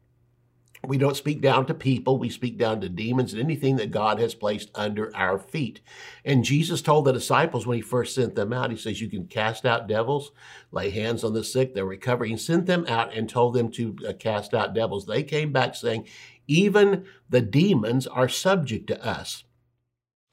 We 0.85 0.97
don't 0.97 1.17
speak 1.17 1.41
down 1.41 1.65
to 1.65 1.73
people, 1.73 2.17
we 2.17 2.29
speak 2.29 2.57
down 2.57 2.79
to 2.81 2.89
demons 2.89 3.33
and 3.33 3.41
anything 3.41 3.75
that 3.75 3.91
God 3.91 4.19
has 4.19 4.33
placed 4.33 4.71
under 4.73 5.15
our 5.15 5.37
feet. 5.37 5.81
And 6.23 6.43
Jesus 6.43 6.81
told 6.81 7.05
the 7.05 7.11
disciples 7.11 7.67
when 7.67 7.77
he 7.77 7.81
first 7.81 8.15
sent 8.15 8.35
them 8.35 8.53
out, 8.53 8.71
he 8.71 8.77
says, 8.77 9.01
You 9.01 9.09
can 9.09 9.27
cast 9.27 9.65
out 9.65 9.87
devils, 9.87 10.31
lay 10.71 10.89
hands 10.89 11.23
on 11.23 11.33
the 11.33 11.43
sick, 11.43 11.73
they're 11.73 11.85
recovering. 11.85 12.31
He 12.31 12.37
sent 12.37 12.65
them 12.65 12.85
out 12.87 13.13
and 13.13 13.29
told 13.29 13.55
them 13.55 13.69
to 13.71 13.95
uh, 14.07 14.13
cast 14.13 14.53
out 14.53 14.73
devils. 14.73 15.05
They 15.05 15.23
came 15.23 15.51
back 15.51 15.75
saying, 15.75 16.07
Even 16.47 17.05
the 17.29 17.41
demons 17.41 18.07
are 18.07 18.29
subject 18.29 18.87
to 18.87 19.05
us. 19.05 19.43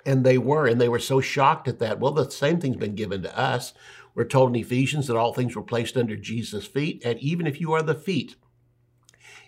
And 0.04 0.24
they 0.24 0.38
were, 0.38 0.68
and 0.68 0.80
they 0.80 0.88
were 0.88 1.00
so 1.00 1.20
shocked 1.20 1.66
at 1.66 1.80
that. 1.80 1.98
Well, 1.98 2.12
the 2.12 2.30
same 2.30 2.60
thing's 2.60 2.76
been 2.76 2.94
given 2.94 3.22
to 3.22 3.36
us. 3.36 3.74
We're 4.14 4.24
told 4.24 4.50
in 4.50 4.62
Ephesians 4.62 5.08
that 5.08 5.16
all 5.16 5.34
things 5.34 5.56
were 5.56 5.62
placed 5.62 5.96
under 5.96 6.16
Jesus' 6.16 6.66
feet, 6.66 7.02
and 7.04 7.18
even 7.18 7.46
if 7.46 7.60
you 7.60 7.72
are 7.72 7.82
the 7.82 7.94
feet, 7.94 8.36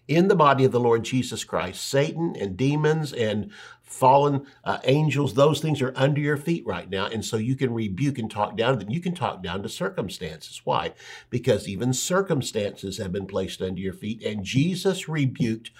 in 0.08 0.28
the 0.28 0.34
body 0.34 0.64
of 0.64 0.72
the 0.72 0.80
Lord 0.80 1.04
Jesus 1.04 1.44
Christ. 1.44 1.86
Satan 1.86 2.34
and 2.40 2.56
demons 2.56 3.12
and 3.12 3.52
fallen 3.82 4.46
uh, 4.64 4.78
angels, 4.84 5.34
those 5.34 5.60
things 5.60 5.80
are 5.80 5.92
under 5.96 6.20
your 6.20 6.36
feet 6.36 6.66
right 6.66 6.90
now. 6.90 7.06
And 7.06 7.24
so 7.24 7.36
you 7.36 7.56
can 7.56 7.72
rebuke 7.72 8.18
and 8.18 8.30
talk 8.30 8.56
down 8.56 8.72
to 8.78 8.84
them. 8.84 8.92
You 8.92 9.00
can 9.00 9.14
talk 9.14 9.42
down 9.42 9.62
to 9.62 9.68
circumstances. 9.68 10.60
Why? 10.64 10.92
Because 11.30 11.68
even 11.68 11.92
circumstances 11.92 12.98
have 12.98 13.12
been 13.12 13.26
placed 13.26 13.62
under 13.62 13.80
your 13.80 13.94
feet. 13.94 14.22
And 14.22 14.44
Jesus 14.44 15.08
rebuked 15.08 15.70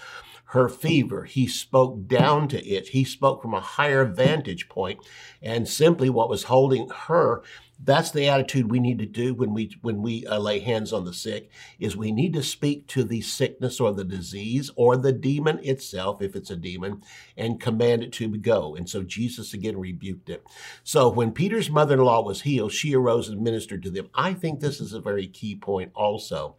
her 0.48 0.68
fever. 0.68 1.24
He 1.24 1.46
spoke 1.46 2.06
down 2.06 2.48
to 2.48 2.66
it. 2.66 2.88
He 2.88 3.04
spoke 3.04 3.42
from 3.42 3.54
a 3.54 3.60
higher 3.60 4.04
vantage 4.04 4.68
point, 4.68 5.00
and 5.42 5.68
simply 5.68 6.10
what 6.10 6.30
was 6.30 6.44
holding 6.44 6.88
her 6.88 7.42
that's 7.80 8.10
the 8.10 8.28
attitude 8.28 8.70
we 8.70 8.80
need 8.80 8.98
to 8.98 9.06
do 9.06 9.34
when 9.34 9.54
we 9.54 9.70
when 9.82 10.02
we 10.02 10.26
uh, 10.26 10.38
lay 10.38 10.58
hands 10.58 10.92
on 10.92 11.04
the 11.04 11.12
sick 11.12 11.50
is 11.78 11.96
we 11.96 12.10
need 12.10 12.32
to 12.32 12.42
speak 12.42 12.88
to 12.88 13.04
the 13.04 13.20
sickness 13.20 13.78
or 13.78 13.92
the 13.92 14.04
disease 14.04 14.70
or 14.74 14.96
the 14.96 15.12
demon 15.12 15.60
itself 15.62 16.20
if 16.20 16.34
it's 16.34 16.50
a 16.50 16.56
demon 16.56 17.00
and 17.36 17.60
command 17.60 18.02
it 18.02 18.12
to 18.12 18.28
go. 18.36 18.74
And 18.74 18.88
so 18.88 19.02
jesus 19.02 19.54
again 19.54 19.78
rebuked 19.78 20.28
it. 20.28 20.44
So 20.82 21.08
when 21.08 21.32
peter's 21.32 21.70
mother-in-law 21.70 22.22
was 22.22 22.42
healed 22.42 22.72
she 22.72 22.94
arose 22.94 23.28
and 23.28 23.40
ministered 23.40 23.82
to 23.84 23.90
them. 23.90 24.08
I 24.14 24.34
think 24.34 24.58
this 24.58 24.80
is 24.80 24.92
a 24.92 25.00
very 25.00 25.28
key 25.28 25.54
point 25.54 25.92
also 25.94 26.56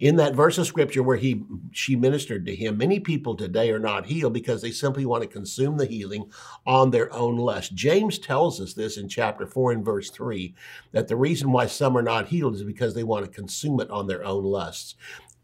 in 0.00 0.16
that 0.16 0.34
verse 0.34 0.56
of 0.56 0.66
scripture 0.66 1.02
where 1.02 1.18
he 1.18 1.44
she 1.72 1.94
ministered 1.94 2.44
to 2.46 2.56
him 2.56 2.76
many 2.76 2.98
people 2.98 3.36
today 3.36 3.70
are 3.70 3.78
not 3.78 4.06
healed 4.06 4.32
because 4.32 4.60
they 4.60 4.70
simply 4.70 5.04
want 5.04 5.22
to 5.22 5.28
consume 5.28 5.76
the 5.76 5.86
healing 5.86 6.30
on 6.66 6.90
their 6.90 7.12
own 7.12 7.36
lust. 7.36 7.74
James 7.74 8.18
tells 8.18 8.60
us 8.60 8.72
this 8.72 8.96
in 8.96 9.08
chapter 9.08 9.46
4 9.46 9.72
and 9.72 9.84
verse 9.84 10.10
3 10.10 10.54
that 10.92 11.06
the 11.06 11.16
reason 11.16 11.52
why 11.52 11.66
some 11.66 11.96
are 11.96 12.02
not 12.02 12.28
healed 12.28 12.54
is 12.54 12.64
because 12.64 12.94
they 12.94 13.04
want 13.04 13.24
to 13.24 13.30
consume 13.30 13.78
it 13.80 13.90
on 13.90 14.06
their 14.06 14.24
own 14.24 14.42
lusts. 14.42 14.96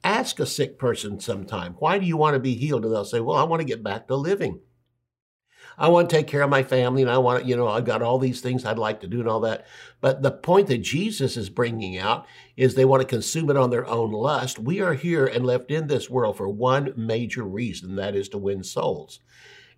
Ask 0.03 0.41
a 0.41 0.47
sick 0.47 0.79
person 0.79 1.21
sometime 1.21 1.75
why 1.75 1.99
do 1.99 2.07
you 2.07 2.17
want 2.17 2.35
to 2.35 2.41
be 2.41 2.55
healed? 2.55 2.85
And 2.85 2.95
they'll 2.95 3.05
say 3.05 3.21
well 3.21 3.37
i 3.37 3.45
want 3.45 3.61
to 3.61 3.67
get 3.67 3.83
back 3.85 4.09
to 4.09 4.17
living 4.17 4.61
I 5.79 5.89
want 5.89 6.09
to 6.09 6.17
take 6.17 6.27
care 6.27 6.43
of 6.43 6.51
my 6.51 6.63
family 6.63 7.03
and 7.03 7.11
I 7.11 7.19
want 7.19 7.43
to, 7.43 7.49
you 7.49 7.57
know, 7.57 7.69
I've 7.69 7.85
got 7.85 8.03
all 8.03 8.19
these 8.19 8.41
things 8.41 8.65
I'd 8.65 8.79
like 8.79 9.01
to 9.01 9.07
do 9.07 9.21
and 9.21 9.29
all 9.29 9.41
that. 9.41 9.67
But 10.01 10.23
the 10.23 10.31
point 10.31 10.69
that 10.69 10.79
Jesus 10.79 11.37
is 11.37 11.51
bringing 11.51 11.99
out 11.99 12.27
is 12.57 12.75
they 12.75 12.85
want 12.85 13.03
to 13.03 13.09
consume 13.09 13.51
it 13.51 13.57
on 13.57 13.71
their 13.71 13.87
own 13.87 14.11
lust. 14.13 14.59
We 14.59 14.81
are 14.81 14.95
here 14.95 15.27
and 15.27 15.45
left 15.45 15.71
in 15.71 15.87
this 15.87 16.09
world 16.09 16.37
for 16.37 16.49
one 16.49 16.93
major 16.97 17.43
reason, 17.43 17.97
that 17.97 18.15
is 18.15 18.29
to 18.31 18.39
win 18.39 18.63
souls. 18.63 19.21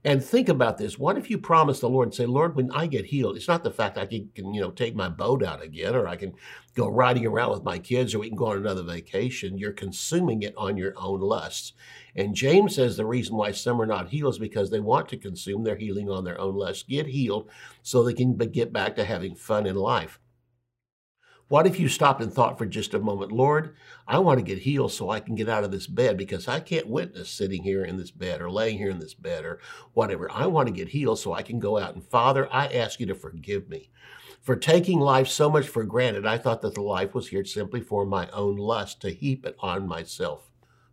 And 0.05 0.25
think 0.25 0.49
about 0.49 0.79
this. 0.79 0.97
What 0.97 1.19
if 1.19 1.29
you 1.29 1.39
promise 1.39 1.81
the 1.81 1.89
Lord 1.89 2.09
and 2.09 2.15
say, 2.15 2.25
Lord, 2.25 2.55
when 2.55 2.71
I 2.71 2.87
get 2.87 3.07
healed, 3.07 3.37
it's 3.37 3.49
not 3.49 3.65
the 3.65 3.71
fact 3.73 3.99
I 3.99 4.07
can, 4.07 4.31
can, 4.33 4.55
you 4.55 4.61
know, 4.61 4.71
take 4.71 4.95
my 4.95 5.09
boat 5.09 5.43
out 5.43 5.63
again 5.63 5.97
or 5.97 6.07
I 6.07 6.15
can 6.15 6.35
go 6.79 6.89
riding 6.89 7.27
around 7.27 7.51
with 7.51 7.65
my 7.65 7.79
kids 7.79 8.15
or 8.15 8.21
we 8.21 8.29
can 8.29 8.37
go 8.37 8.47
on 8.47 8.59
another 8.59 8.85
vacation. 8.85 9.59
You're 9.59 9.73
consuming 9.73 10.43
it 10.43 10.55
on 10.57 10.77
your 10.77 10.95
own 10.97 11.21
lusts. 11.21 11.73
And 12.15 12.35
James 12.35 12.77
says 12.77 12.97
the 12.97 13.05
reason 13.05 13.37
why 13.37 13.53
some 13.53 13.81
are 13.83 13.87
not 13.87 14.09
healed 14.09 14.35
is 14.35 14.39
because 14.39 14.71
they 14.71 14.81
want 14.81 15.09
to 15.09 15.17
consume 15.17 15.65
their 15.65 15.77
healing 15.77 16.09
on 16.09 16.25
their 16.25 16.41
own 16.41 16.55
lusts. 16.55 16.85
Get 16.85 17.07
healed 17.07 17.51
so 17.83 18.03
they 18.03 18.15
can 18.15 18.37
get 18.37 18.73
back 18.73 18.95
to 18.97 19.05
having 19.05 19.35
fun 19.35 19.67
in 19.67 19.77
life. 19.77 20.21
What 21.49 21.67
if 21.67 21.81
you 21.81 21.89
stopped 21.89 22.21
and 22.21 22.31
thought 22.31 22.59
for 22.59 22.67
just 22.67 22.93
a 22.93 22.99
moment, 22.99 23.33
Lord, 23.33 23.75
I 24.07 24.19
want 24.19 24.39
to 24.39 24.45
get 24.45 24.59
healed 24.59 24.93
so 24.93 25.09
I 25.09 25.21
can 25.21 25.35
get 25.35 25.49
out 25.49 25.65
of 25.65 25.71
this 25.71 25.87
bed 25.87 26.19
because 26.19 26.47
I 26.47 26.61
can't 26.61 26.87
witness 26.87 27.31
sitting 27.31 27.63
here 27.63 27.87
in 27.87 27.97
this 27.97 28.11
bed 28.11 28.43
or 28.43 28.51
laying 28.51 28.77
here 28.77 28.91
in 28.91 28.99
this 28.99 29.15
bed 29.15 29.47
or 29.47 29.59
whatever. 29.95 30.31
I 30.31 30.47
want 30.47 30.69
to 30.69 30.75
get 30.75 30.89
healed 30.89 31.19
so 31.19 31.33
I 31.33 31.41
can 31.41 31.59
go 31.59 31.79
out. 31.79 31.95
And 31.95 32.05
Father, 32.05 32.53
I 32.53 32.67
ask 32.67 33.01
you 33.01 33.07
to 33.07 33.15
forgive 33.15 33.67
me 33.67 33.89
for 34.43 34.57
taking 34.57 35.01
life 35.01 35.29
so 35.29 35.49
much 35.49 35.67
for 35.69 35.85
granted. 35.85 36.27
I 36.27 36.37
thought 36.37 36.61
that 36.61 36.75
the 36.75 36.83
life 36.83 37.15
was 37.15 37.29
here 37.29 37.47
simply 37.47 37.81
for 37.81 38.05
my 38.05 38.29
own 38.29 38.57
lust 38.57 39.01
to 39.01 39.11
heap 39.11 39.47
it 39.47 39.57
on 39.61 39.89
myself. 39.89 40.48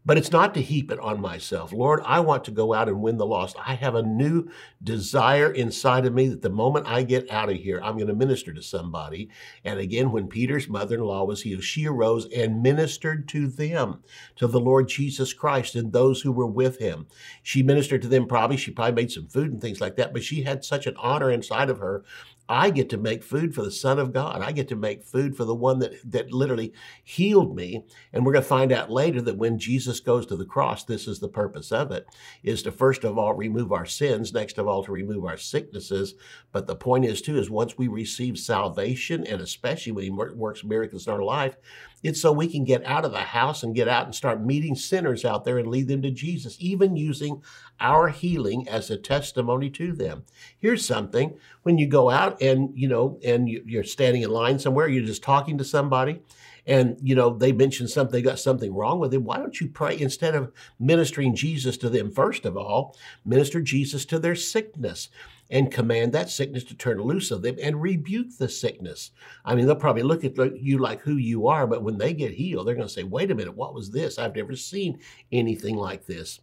But 0.06 0.18
it's 0.18 0.32
not 0.32 0.54
to 0.54 0.62
heap 0.62 0.92
it 0.92 1.00
on 1.00 1.20
myself. 1.20 1.74
Lord, 1.74 2.02
I 2.06 2.20
want 2.20 2.44
to 2.46 2.52
go 2.52 2.74
out 2.74 2.88
and 2.88 3.02
win 3.02 3.18
the 3.18 3.26
lost. 3.26 3.56
I 3.66 3.74
have 3.74 3.96
a 3.96 4.04
new 4.04 4.50
desire 4.84 5.52
inside 5.52 6.06
of 6.06 6.14
me 6.14 6.28
that 6.28 6.44
the 6.44 6.50
moment 6.50 6.86
I 6.88 7.02
get 7.02 7.32
out 7.32 7.50
of 7.50 7.58
here, 7.58 7.82
I'm 7.84 7.96
going 7.96 8.08
to 8.08 8.16
minister 8.16 8.54
to 8.54 8.62
somebody. 8.62 9.30
And 9.64 9.80
again, 9.80 10.12
when 10.12 10.28
Peter's 10.28 10.70
mother 10.70 10.96
in 10.96 11.02
law 11.02 11.26
was 11.26 11.42
healed, 11.42 11.64
she 11.64 11.88
arose 11.88 12.28
and 12.32 12.62
ministered 12.62 13.28
to 13.30 13.48
them, 13.48 14.04
to 14.36 14.46
the 14.46 14.60
Lord 14.60 14.88
Jesus 14.88 15.34
Christ 15.34 15.76
and 15.76 15.92
those 15.92 16.22
who 16.22 16.32
were 16.32 16.46
with 16.46 16.78
him. 16.78 17.08
She 17.42 17.64
ministered 17.64 18.04
to 18.04 18.08
them 18.08 18.28
probably, 18.28 18.58
she 18.58 18.72
probably 18.72 19.02
made 19.02 19.12
some 19.12 19.28
food 19.28 19.52
and 19.52 19.60
things 19.60 19.82
like 19.82 19.96
that, 19.96 20.14
but 20.14 20.24
she 20.24 20.44
had 20.44 20.64
such 20.64 20.86
an 20.86 20.96
honor 20.98 21.32
inside 21.32 21.70
of 21.72 21.80
her 21.80 22.04
I 22.48 22.70
get 22.70 22.90
to 22.90 22.98
make 22.98 23.24
food 23.24 23.56
for 23.56 23.64
the 23.64 23.72
Son 23.72 23.98
of 23.98 24.14
God. 24.14 24.42
I 24.42 24.52
get 24.52 24.68
to 24.70 24.76
make 24.76 25.04
food 25.04 25.36
for 25.36 25.46
the 25.46 25.56
one 25.56 25.80
that, 25.80 25.94
that 26.12 26.32
literally 26.32 26.74
healed 27.04 27.56
me. 27.56 27.84
And 28.14 28.26
we're 28.26 28.34
going 28.34 28.44
to 28.44 28.48
find 28.48 28.72
out 28.72 28.92
later 28.92 29.22
that 29.22 29.38
when 29.38 29.58
Jesus 29.58 30.00
goes 30.00 30.26
to 30.28 30.36
the 30.36 30.46
cross, 30.46 30.84
this 30.84 31.08
is 31.08 31.20
the 31.20 31.28
purpose 31.28 31.72
of 31.72 31.92
it, 31.92 32.06
is 32.44 32.62
to 32.64 32.72
first 32.72 33.04
of 33.04 33.18
all 33.18 33.34
remove 33.34 33.72
our 33.72 33.86
sins, 33.86 34.34
next 34.34 34.58
of 34.58 34.68
all 34.68 34.84
to 34.84 34.92
remove 34.92 35.26
our 35.26 35.38
sicknesses. 35.38 36.14
But 36.52 36.68
the 36.68 36.76
point 36.76 37.06
is 37.06 37.22
too, 37.22 37.38
is 37.38 37.50
once 37.50 37.78
we 37.78 37.88
receive 37.88 38.38
salvation, 38.38 39.26
and 39.26 39.42
especially 39.42 39.92
when 39.92 40.04
he 40.04 40.12
works 40.12 40.64
miracles 40.64 41.08
in 41.08 41.14
our 41.14 41.24
life, 41.24 41.58
it's 42.06 42.22
so 42.22 42.32
we 42.32 42.48
can 42.48 42.64
get 42.64 42.86
out 42.86 43.04
of 43.04 43.12
the 43.12 43.18
house 43.18 43.64
and 43.64 43.74
get 43.74 43.88
out 43.88 44.06
and 44.06 44.14
start 44.14 44.46
meeting 44.46 44.76
sinners 44.76 45.26
out 45.26 45.44
there 45.44 45.58
and 45.58 45.68
lead 45.68 45.88
them 45.88 46.04
to 46.04 46.12
Jesus, 46.12 46.56
even 46.60 46.96
using 46.96 47.42
our 47.80 48.10
healing 48.10 48.70
as 48.70 48.92
a 48.92 48.98
testimony 48.98 49.72
to 49.72 49.92
them. 49.92 50.24
Here's 50.56 50.86
something 50.86 51.36
when 51.64 51.80
you 51.80 51.88
go 51.88 52.12
out 52.12 52.40
and, 52.44 52.70
you 52.76 52.88
know, 52.88 53.20
and 53.26 53.50
you're 53.50 53.84
standing 53.84 54.22
in 54.22 54.30
line 54.30 54.60
somewhere, 54.60 54.88
you're 54.88 55.04
just 55.04 55.24
talking 55.24 55.58
to 55.58 55.64
somebody 55.64 56.22
and 56.66 56.98
you 57.02 57.16
know 57.16 57.36
they 57.38 57.52
mention 57.52 57.88
something 57.88 58.12
they 58.12 58.22
got 58.22 58.40
something 58.40 58.74
wrong 58.74 59.00
with 59.00 59.12
them 59.12 59.24
why 59.24 59.38
don't 59.38 59.62
you 59.62 59.68
pray 59.68 60.00
instead 60.00 60.36
of 60.36 60.52
ministering 60.80 61.36
jesus 61.36 61.78
to 61.78 61.90
them 61.90 62.12
first 62.12 62.46
of 62.46 62.58
all 62.58 62.96
minister 63.24 63.62
jesus 63.62 64.06
to 64.06 64.20
their 64.20 64.36
sickness 64.36 65.10
and 65.50 65.72
command 65.72 66.12
that 66.12 66.30
sickness 66.30 66.64
to 66.64 66.76
turn 66.76 67.02
loose 67.02 67.32
of 67.32 67.42
them 67.42 67.56
and 67.62 67.82
rebuke 67.82 68.38
the 68.38 68.50
sickness. 68.50 69.12
I 69.44 69.56
mean, 69.56 69.66
they'll 69.66 69.76
probably 69.76 70.04
look 70.04 70.24
at 70.24 70.36
you 70.58 70.80
like 70.80 71.02
who 71.02 71.18
you 71.18 71.48
are, 71.48 71.68
but 71.68 71.84
when 71.84 71.98
they 71.98 72.14
get 72.14 72.32
healed, 72.32 72.68
they're 72.68 72.76
going 72.76 72.88
to 72.88 72.94
say, 72.94 73.04
wait 73.04 73.32
a 73.32 73.36
minute, 73.36 73.56
what 73.56 73.74
was 73.74 73.92
this? 73.92 74.18
I've 74.18 74.36
never 74.36 74.56
seen 74.56 75.00
anything 75.32 75.76
like 75.76 76.06
this. 76.06 76.40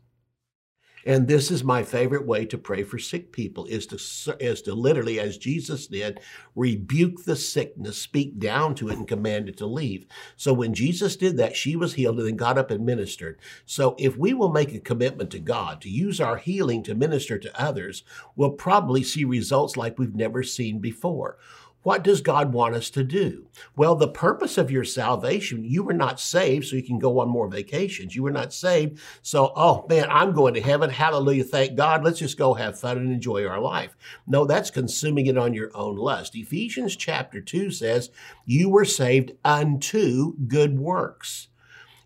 And 1.05 1.27
this 1.27 1.51
is 1.51 1.65
my 1.65 1.83
favorite 1.83 2.27
way 2.27 2.45
to 2.47 2.59
pray 2.59 2.85
for 2.85 2.99
sick 2.99 3.33
people 3.33 3.65
is 3.67 3.87
to, 3.89 4.37
is 4.39 4.63
to 4.63 4.75
literally, 4.75 5.19
as 5.19 5.39
Jesus 5.39 5.87
did, 5.87 6.21
rebuke 6.55 7.25
the 7.25 7.37
sickness, 7.37 7.99
speak 7.99 8.39
down 8.39 8.75
to 8.77 8.89
it, 8.89 8.97
and 8.97 9.09
command 9.09 9.49
it 9.49 9.57
to 9.59 9.67
leave. 9.67 10.07
So 10.37 10.53
when 10.53 10.75
Jesus 10.75 11.17
did 11.17 11.37
that, 11.39 11.57
she 11.57 11.77
was 11.77 11.95
healed 11.95 12.19
and 12.19 12.29
then 12.29 12.37
got 12.37 12.59
up 12.59 12.71
and 12.71 12.87
ministered. 12.87 13.41
So 13.67 13.97
if 13.99 14.17
we 14.17 14.33
will 14.33 14.53
make 14.53 14.75
a 14.75 14.81
commitment 14.81 15.31
to 15.33 15.39
God 15.39 15.81
to 15.81 15.91
use 15.91 16.21
our 16.21 16.37
healing 16.37 16.83
to 16.85 16.95
minister 16.95 17.39
to 17.39 17.61
others, 17.61 18.05
we'll 18.37 18.51
probably 18.51 19.03
see 19.03 19.25
results 19.25 19.77
like 19.77 19.99
we've 19.99 20.15
never 20.15 20.43
seen 20.43 20.79
before. 20.79 21.39
What 21.83 22.05
does 22.05 22.21
God 22.21 22.53
want 22.53 22.75
us 22.75 22.91
to 22.91 23.05
do? 23.05 23.47
Well, 23.77 23.97
the 23.97 24.09
purpose 24.09 24.57
of 24.57 24.71
your 24.71 24.85
salvation, 24.85 25.65
you 25.65 25.83
were 25.83 25.93
not 25.93 26.21
saved 26.21 26.67
so 26.67 26.77
you 26.77 26.83
can 26.83 26.99
go 26.99 27.19
on 27.19 27.29
more 27.29 27.49
vacations. 27.49 28.15
You 28.15 28.23
were 28.23 28.31
not 28.31 28.53
saved 28.53 29.01
so, 29.23 29.53
oh 29.57 29.87
man, 29.89 30.07
I'm 30.11 30.33
going 30.33 30.55
to 30.55 30.61
heaven. 30.61 30.91
Hallelujah. 30.91 31.45
Thank 31.45 31.77
God. 31.77 32.05
Let's 32.05 32.19
just 32.19 32.39
go 32.39 32.55
have 32.55 32.79
fun 32.79 32.99
and 32.99 33.13
enjoy 33.13 33.47
our 33.47 33.61
life. 33.61 33.97
No, 34.27 34.45
that's 34.45 34.71
consuming 34.71 35.27
it 35.27 35.39
on 35.39 35.55
your 35.55 35.71
own 35.75 35.97
lust. 35.97 36.35
Ephesians 36.35 36.97
chapter 36.97 37.41
2 37.41 37.71
says, 37.71 38.11
You 38.45 38.69
were 38.69 38.85
saved 38.85 39.33
unto 39.45 40.35
good 40.47 40.79
works. 40.79 41.49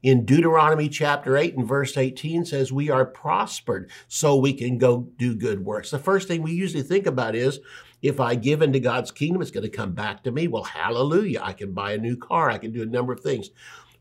In 0.03 0.25
Deuteronomy 0.25 0.89
chapter 0.89 1.37
8 1.37 1.57
and 1.57 1.67
verse 1.67 1.97
18 1.97 2.45
says, 2.45 2.73
We 2.73 2.91
are 2.91 3.05
prospered 3.05 3.91
so 4.07 4.37
we 4.37 4.53
can 4.53 4.79
go 4.79 5.09
do 5.19 5.35
good 5.35 5.65
works. 5.65 5.91
The 5.91 5.99
first 5.99 6.29
thing 6.29 6.43
we 6.43 6.53
usually 6.53 6.85
think 6.85 7.07
about 7.07 7.35
is, 7.35 7.59
if 8.03 8.21
I 8.21 8.35
give 8.35 8.63
into 8.63 8.81
God's 8.81 9.11
kingdom, 9.11 9.43
it's 9.43 9.51
going 9.51 9.65
to 9.65 9.71
come 9.71 9.93
back 9.93 10.23
to 10.25 10.31
me. 10.31 10.49
Well, 10.49 10.65
hallelujah. 10.65 11.41
I 11.43 11.53
can 11.53 11.73
buy 11.73 11.93
a 11.93 11.99
new 11.99 12.17
car. 12.17 12.51
I 12.51 12.59
can 12.59 12.73
do 12.73 12.83
a 12.83 12.87
number 12.87 13.13
of 13.13 13.21
things. 13.21 13.51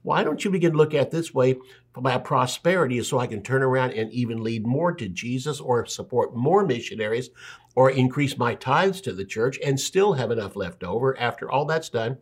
Why 0.04 0.24
don't 0.24 0.46
you 0.46 0.52
begin 0.52 0.74
to 0.74 0.78
look 0.78 0.94
at 0.94 1.10
this 1.10 1.34
way? 1.34 1.56
My 1.98 2.18
prosperity 2.20 3.00
is 3.00 3.08
so 3.08 3.18
I 3.18 3.28
can 3.28 3.42
turn 3.42 3.64
around 3.64 3.94
and 3.94 4.12
even 4.12 4.44
lead 4.44 4.66
more 4.68 4.94
to 4.94 5.08
Jesus 5.08 5.60
or 5.60 5.86
support 5.86 6.36
more 6.36 6.66
missionaries 6.66 7.30
or 7.76 7.90
increase 7.90 8.38
my 8.38 8.54
tithes 8.54 9.02
to 9.02 9.14
the 9.14 9.26
church 9.26 9.58
and 9.66 9.80
still 9.80 10.14
have 10.14 10.30
enough 10.30 10.56
left 10.56 10.84
over 10.84 11.18
after 11.18 11.50
all 11.50 11.66
that's 11.66 11.90
done 11.90 12.18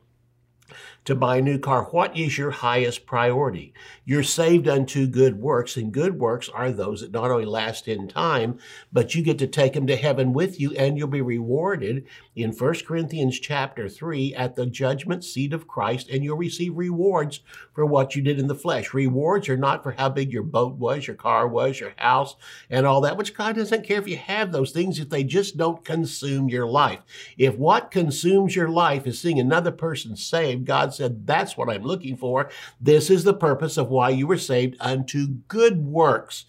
to 1.06 1.16
buy 1.16 1.38
a 1.38 1.42
new 1.42 1.60
car, 1.60 1.84
what 1.86 2.16
is 2.18 2.38
your 2.38 2.52
highest 2.52 3.06
priority? 3.06 3.74
You're 4.06 4.24
saved 4.24 4.68
unto 4.68 5.06
good 5.06 5.39
works, 5.39 5.76
and 5.76 5.92
good 5.92 6.20
works 6.20 6.50
are 6.50 6.72
those 6.72 7.02
that 7.02 7.12
not 7.12 7.32
only 7.32 7.46
last 7.46 7.88
in 7.88 8.08
time, 8.08 8.60
but 8.92 9.13
you 9.13 9.22
get 9.22 9.38
to 9.39 9.48
take 9.48 9.74
them 9.74 9.88
to 9.88 9.96
heaven 9.96 10.34
with 10.34 10.60
you, 10.60 10.72
and 10.76 10.98
you'll 10.98 11.08
be 11.08 11.22
rewarded 11.22 12.06
in 12.36 12.52
1 12.52 12.74
Corinthians 12.86 13.39
chapter 13.39 13.89
3 13.89 14.34
at 14.34 14.56
the 14.56 14.66
judgment 14.66 15.24
seat 15.24 15.54
of 15.54 15.68
Christ, 15.68 16.10
and 16.10 16.24
you'll 16.24 16.38
receive 16.38 16.78
rewards 16.78 17.42
for 17.74 17.86
what 17.86 18.16
you 18.16 18.22
did 18.22 18.39
in 18.39 18.48
the 18.48 18.56
flesh. 18.56 18.94
Rewards 18.94 19.50
are 19.50 19.58
not 19.58 19.84
for 19.84 19.92
how 19.92 20.10
big 20.10 20.32
your 20.32 20.44
boat 20.44 20.76
was, 20.76 21.08
your 21.08 21.16
car 21.16 21.48
was, 21.48 21.80
your 21.80 21.94
house, 21.98 22.36
and 22.70 22.86
all 22.86 23.02
that, 23.02 23.18
which 23.18 23.36
God 23.36 23.56
doesn't 23.56 23.86
care 23.86 24.00
if 24.00 24.08
you 24.08 24.18
have 24.18 24.52
those 24.52 24.72
things 24.72 25.00
if 25.00 25.10
they 25.10 25.24
just 25.24 25.58
don't 25.58 25.84
consume 25.84 26.50
your 26.50 26.68
life. 26.68 27.02
If 27.38 27.58
what 27.58 27.92
consumes 27.92 28.56
your 28.56 28.70
life 28.70 29.06
is 29.06 29.20
seeing 29.20 29.39
another 29.39 29.72
person 29.72 30.16
saved, 30.16 30.66
Said, 30.94 31.26
That's 31.26 31.58
what 31.58 31.70
I'm 31.70 31.84
looking 31.84 32.18
for. 32.18 32.50
This 32.80 33.10
is 33.10 33.24
the 33.24 33.34
purpose 33.34 33.78
of 33.78 33.90
why 33.90 34.10
you 34.10 34.28
were 34.28 34.38
saved 34.38 34.76
unto 34.80 35.28
good 35.48 35.86
works. 35.86 36.46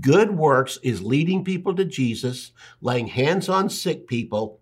Good 0.00 0.36
works 0.36 0.78
is 0.82 1.02
leading 1.02 1.44
people 1.44 1.74
to 1.74 1.84
Jesus, 1.84 2.52
laying 2.80 3.08
hands 3.08 3.48
on 3.48 3.68
sick 3.70 4.06
people, 4.06 4.60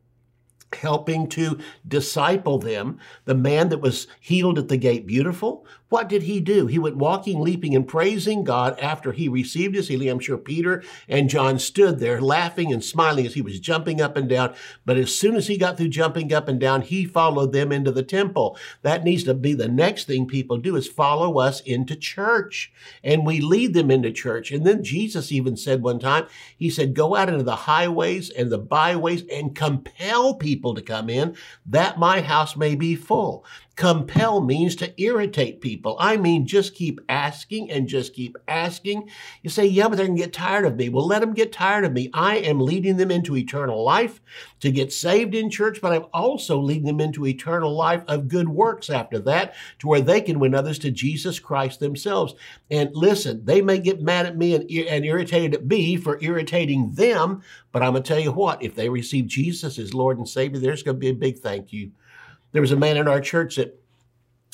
helping 0.73 1.29
to 1.29 1.59
disciple 1.87 2.59
them. 2.59 2.99
The 3.25 3.35
man 3.35 3.69
that 3.71 3.81
was 3.81 4.07
healed 4.21 4.59
at 4.59 4.69
the 4.69 4.77
gate 4.77 5.07
beautiful 5.07 5.67
what 5.89 6.09
did 6.09 6.25
he 6.25 6.41
do? 6.41 6.67
He 6.67 6.79
went 6.79 6.97
walking, 6.97 7.41
leaping, 7.41 7.77
and 7.77 7.87
praising 7.87 8.43
God 8.43 8.79
after 8.81 9.13
he 9.13 9.29
received 9.29 9.77
his 9.77 9.87
healing. 9.87 10.09
I'm 10.09 10.19
sure 10.19 10.37
Peter 10.37 10.83
and 11.09 11.31
John 11.31 11.61
stood 11.61 12.01
there 12.01 12.21
laughing 12.21 12.73
and 12.73 12.85
smiling 12.85 13.25
as 13.25 13.35
he 13.35 13.43
was 13.43 13.61
jumping 13.61 14.01
up 14.01 14.17
and 14.17 14.29
down. 14.29 14.55
But 14.85 14.97
as 14.97 15.17
soon 15.17 15.37
as 15.37 15.47
he 15.47 15.57
got 15.57 15.77
through 15.77 15.89
jumping 15.89 16.33
up 16.33 16.49
and 16.49 16.59
down, 16.59 16.83
he 16.83 17.05
followed 17.05 17.53
them 17.53 17.71
into 17.71 17.93
the 17.93 18.03
temple. 18.03 18.59
That 18.83 19.05
needs 19.05 19.23
to 19.25 19.35
be 19.35 19.55
the 19.55 19.69
next 19.69 20.07
thing 20.07 20.27
people 20.27 20.59
do 20.59 20.75
is 20.75 20.89
follow 20.89 21.39
us 21.39 21.61
into 21.61 21.95
church. 21.95 22.73
And 23.05 23.25
we 23.25 23.41
lead 23.41 23.73
them 23.73 23.91
into 23.91 24.11
church. 24.11 24.51
And 24.51 24.67
then 24.67 24.83
Jesus 24.83 25.31
even 25.31 25.57
said 25.57 25.83
one 25.83 26.01
time, 26.01 26.27
he 26.57 26.69
said, 26.69 26.95
go 26.95 27.15
out 27.15 27.29
into 27.29 27.45
the 27.45 27.57
highways 27.57 28.31
and 28.31 28.51
the 28.51 28.59
byways 28.59 29.23
and 29.33 29.55
compel 29.55 30.35
people 30.35 30.75
to 30.75 30.83
come 30.83 31.09
in 31.09 31.37
that 31.65 31.99
my 31.99 32.21
house 32.23 32.57
may 32.57 32.75
be 32.75 32.97
full. 32.97 33.45
Compel 33.77 34.41
means 34.41 34.75
to 34.77 35.01
irritate 35.01 35.61
people. 35.61 35.97
I 36.01 36.17
mean, 36.17 36.47
just 36.47 36.75
keep 36.75 36.99
asking 37.11 37.71
and 37.71 37.87
just 37.87 38.15
keep 38.15 38.39
asking. 38.49 39.11
You 39.43 39.51
say, 39.51 39.67
yeah, 39.67 39.87
but 39.87 39.97
they're 39.97 40.07
going 40.07 40.17
to 40.17 40.23
get 40.23 40.33
tired 40.33 40.65
of 40.65 40.77
me. 40.77 40.89
Well, 40.89 41.07
let 41.07 41.21
them 41.21 41.35
get 41.35 41.53
tired 41.53 41.85
of 41.85 41.93
me. 41.93 42.09
I 42.15 42.37
am 42.37 42.59
leading 42.59 42.97
them 42.97 43.11
into 43.11 43.37
eternal 43.37 43.85
life 43.85 44.23
to 44.61 44.71
get 44.71 44.95
saved 44.95 45.35
in 45.35 45.51
church, 45.51 45.81
but 45.83 45.93
I'm 45.93 46.07
also 46.15 46.59
leading 46.59 46.87
them 46.87 47.03
into 47.03 47.27
eternal 47.27 47.71
life 47.71 48.03
of 48.09 48.29
good 48.29 48.49
works 48.49 48.89
after 48.89 49.19
that 49.21 49.55
to 49.81 49.89
where 49.89 50.01
they 50.01 50.23
can 50.23 50.39
win 50.39 50.55
others 50.55 50.79
to 50.79 50.91
Jesus 50.91 51.39
Christ 51.39 51.79
themselves. 51.79 52.35
And 52.71 52.89
listen, 52.95 53.45
they 53.45 53.61
may 53.61 53.79
get 53.79 54.01
mad 54.01 54.25
at 54.25 54.39
me 54.39 54.55
and, 54.55 54.71
and 54.71 55.05
irritated 55.05 55.55
at 55.55 55.67
me 55.67 55.97
for 55.97 56.19
irritating 56.23 56.93
them, 56.95 57.43
but 57.73 57.83
I'm 57.83 57.93
going 57.93 58.03
to 58.03 58.09
tell 58.09 58.19
you 58.19 58.33
what, 58.33 58.63
if 58.63 58.75
they 58.75 58.89
receive 58.89 59.27
Jesus 59.27 59.79
as 59.79 59.93
Lord 59.93 60.17
and 60.17 60.27
Savior, 60.27 60.59
there's 60.59 60.83
going 60.83 60.97
to 60.97 61.01
be 61.01 61.11
a 61.11 61.15
big 61.15 61.41
thank 61.41 61.75
you 61.75 61.91
there 62.53 62.63
was 62.63 62.73
a 62.73 62.77
man 62.77 62.97
in 62.97 63.09
our 63.09 63.21
church 63.21 63.57
that 63.57 63.81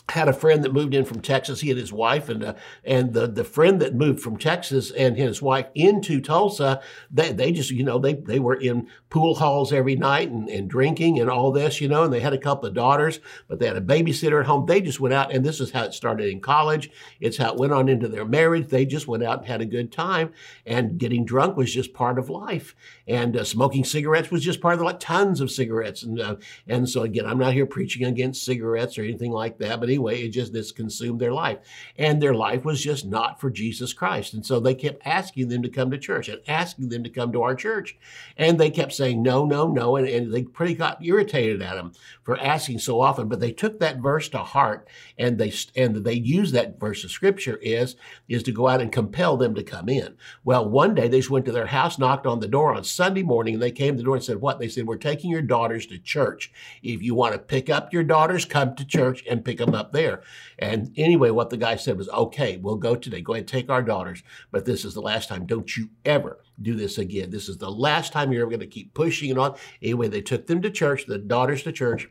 had 0.08 0.28
a 0.28 0.32
friend 0.32 0.64
that 0.64 0.72
moved 0.72 0.94
in 0.94 1.04
from 1.04 1.20
Texas. 1.20 1.60
He 1.60 1.70
and 1.70 1.78
his 1.78 1.92
wife, 1.92 2.28
and 2.28 2.44
uh, 2.44 2.54
and 2.84 3.14
the 3.14 3.26
the 3.26 3.44
friend 3.44 3.80
that 3.80 3.94
moved 3.94 4.20
from 4.20 4.36
Texas 4.36 4.90
and 4.90 5.16
his 5.16 5.40
wife 5.40 5.66
into 5.74 6.20
Tulsa, 6.20 6.82
they 7.10 7.32
they 7.32 7.52
just 7.52 7.70
you 7.70 7.84
know 7.84 7.98
they 7.98 8.14
they 8.14 8.40
were 8.40 8.54
in 8.54 8.88
pool 9.10 9.36
halls 9.36 9.72
every 9.72 9.94
night 9.94 10.30
and, 10.30 10.48
and 10.48 10.68
drinking 10.68 11.20
and 11.20 11.30
all 11.30 11.52
this, 11.52 11.80
you 11.80 11.88
know. 11.88 12.02
And 12.02 12.12
they 12.12 12.20
had 12.20 12.32
a 12.32 12.38
couple 12.38 12.68
of 12.68 12.74
daughters, 12.74 13.20
but 13.48 13.58
they 13.58 13.66
had 13.66 13.76
a 13.76 13.80
babysitter 13.80 14.40
at 14.40 14.46
home. 14.46 14.66
They 14.66 14.80
just 14.80 15.00
went 15.00 15.14
out, 15.14 15.32
and 15.32 15.44
this 15.44 15.60
is 15.60 15.70
how 15.70 15.84
it 15.84 15.94
started 15.94 16.28
in 16.28 16.40
college. 16.40 16.90
It's 17.20 17.36
how 17.36 17.52
it 17.52 17.58
went 17.58 17.72
on 17.72 17.88
into 17.88 18.08
their 18.08 18.24
marriage. 18.24 18.68
They 18.68 18.84
just 18.84 19.06
went 19.06 19.22
out 19.22 19.38
and 19.38 19.46
had 19.46 19.60
a 19.60 19.66
good 19.66 19.92
time, 19.92 20.32
and 20.66 20.98
getting 20.98 21.24
drunk 21.24 21.56
was 21.56 21.72
just 21.72 21.94
part 21.94 22.18
of 22.18 22.28
life, 22.28 22.74
and 23.06 23.36
uh, 23.36 23.44
smoking 23.44 23.84
cigarettes 23.84 24.30
was 24.30 24.42
just 24.42 24.60
part 24.60 24.74
of 24.74 24.80
like 24.80 25.00
tons 25.00 25.40
of 25.40 25.50
cigarettes, 25.50 26.02
and 26.02 26.20
uh, 26.20 26.36
and 26.66 26.88
so 26.88 27.02
again, 27.02 27.24
I'm 27.24 27.38
not 27.38 27.54
here 27.54 27.66
preaching 27.66 28.04
against 28.04 28.44
cigarettes 28.44 28.98
or 28.98 29.02
anything 29.02 29.30
like 29.30 29.58
that, 29.58 29.78
but 29.78 29.88
anyway, 29.92 30.22
it 30.22 30.30
just 30.30 30.52
this 30.52 30.72
consumed 30.72 31.20
their 31.20 31.32
life. 31.32 31.58
And 31.96 32.20
their 32.20 32.34
life 32.34 32.64
was 32.64 32.82
just 32.82 33.04
not 33.04 33.40
for 33.40 33.50
Jesus 33.50 33.92
Christ. 33.92 34.32
And 34.32 34.44
so 34.44 34.58
they 34.58 34.74
kept 34.74 35.06
asking 35.06 35.48
them 35.48 35.62
to 35.62 35.68
come 35.68 35.90
to 35.90 35.98
church 35.98 36.28
and 36.28 36.40
asking 36.48 36.88
them 36.88 37.04
to 37.04 37.10
come 37.10 37.30
to 37.32 37.42
our 37.42 37.54
church. 37.54 37.98
And 38.36 38.58
they 38.58 38.70
kept 38.70 38.92
saying 38.92 39.22
no, 39.22 39.44
no, 39.44 39.68
no. 39.68 39.96
And, 39.96 40.08
and 40.08 40.32
they 40.32 40.44
pretty 40.44 40.74
got 40.74 41.04
irritated 41.04 41.60
at 41.60 41.74
them 41.74 41.92
for 42.22 42.40
asking 42.40 42.78
so 42.78 43.00
often. 43.00 43.28
But 43.28 43.40
they 43.40 43.52
took 43.52 43.80
that 43.80 43.98
verse 43.98 44.28
to 44.30 44.38
heart 44.38 44.88
and 45.18 45.38
they 45.38 45.52
and 45.76 45.96
they 45.96 46.14
used 46.14 46.54
that 46.54 46.80
verse 46.80 47.04
of 47.04 47.10
scripture 47.10 47.58
is, 47.60 47.96
is 48.28 48.42
to 48.44 48.52
go 48.52 48.68
out 48.68 48.80
and 48.80 48.90
compel 48.90 49.36
them 49.36 49.54
to 49.54 49.62
come 49.62 49.88
in. 49.88 50.16
Well, 50.44 50.68
one 50.68 50.94
day 50.94 51.08
they 51.08 51.18
just 51.18 51.30
went 51.30 51.44
to 51.46 51.52
their 51.52 51.66
house, 51.66 51.98
knocked 51.98 52.26
on 52.26 52.40
the 52.40 52.48
door 52.48 52.74
on 52.74 52.84
Sunday 52.84 53.22
morning, 53.22 53.54
and 53.54 53.62
they 53.62 53.70
came 53.70 53.94
to 53.94 53.98
the 53.98 54.04
door 54.04 54.16
and 54.16 54.24
said, 54.24 54.40
What? 54.40 54.58
They 54.58 54.68
said, 54.68 54.86
We're 54.86 54.96
taking 54.96 55.30
your 55.30 55.42
daughters 55.42 55.86
to 55.86 55.98
church. 55.98 56.50
If 56.82 57.02
you 57.02 57.14
want 57.14 57.34
to 57.34 57.38
pick 57.38 57.68
up 57.68 57.92
your 57.92 58.04
daughters, 58.04 58.44
come 58.44 58.74
to 58.76 58.84
church 58.84 59.22
and 59.28 59.44
pick 59.44 59.58
them 59.58 59.74
up 59.74 59.81
up 59.82 59.92
there. 59.92 60.22
And 60.58 60.92
anyway, 60.96 61.30
what 61.30 61.50
the 61.50 61.56
guy 61.56 61.76
said 61.76 61.98
was, 61.98 62.08
okay, 62.08 62.56
we'll 62.56 62.76
go 62.76 62.94
today. 62.94 63.20
Go 63.20 63.34
ahead 63.34 63.42
take 63.48 63.70
our 63.70 63.82
daughters. 63.82 64.22
But 64.50 64.64
this 64.64 64.84
is 64.84 64.94
the 64.94 65.02
last 65.02 65.28
time. 65.28 65.46
Don't 65.46 65.76
you 65.76 65.90
ever 66.04 66.42
do 66.60 66.74
this 66.74 66.98
again. 66.98 67.30
This 67.30 67.48
is 67.48 67.58
the 67.58 67.70
last 67.70 68.12
time 68.12 68.32
you're 68.32 68.42
ever 68.42 68.50
going 68.50 68.60
to 68.60 68.66
keep 68.66 68.94
pushing 68.94 69.30
it 69.30 69.38
on. 69.38 69.56
Anyway, 69.82 70.08
they 70.08 70.22
took 70.22 70.46
them 70.46 70.62
to 70.62 70.70
church, 70.70 71.06
the 71.06 71.18
daughters 71.18 71.62
to 71.64 71.72
church. 71.72 72.08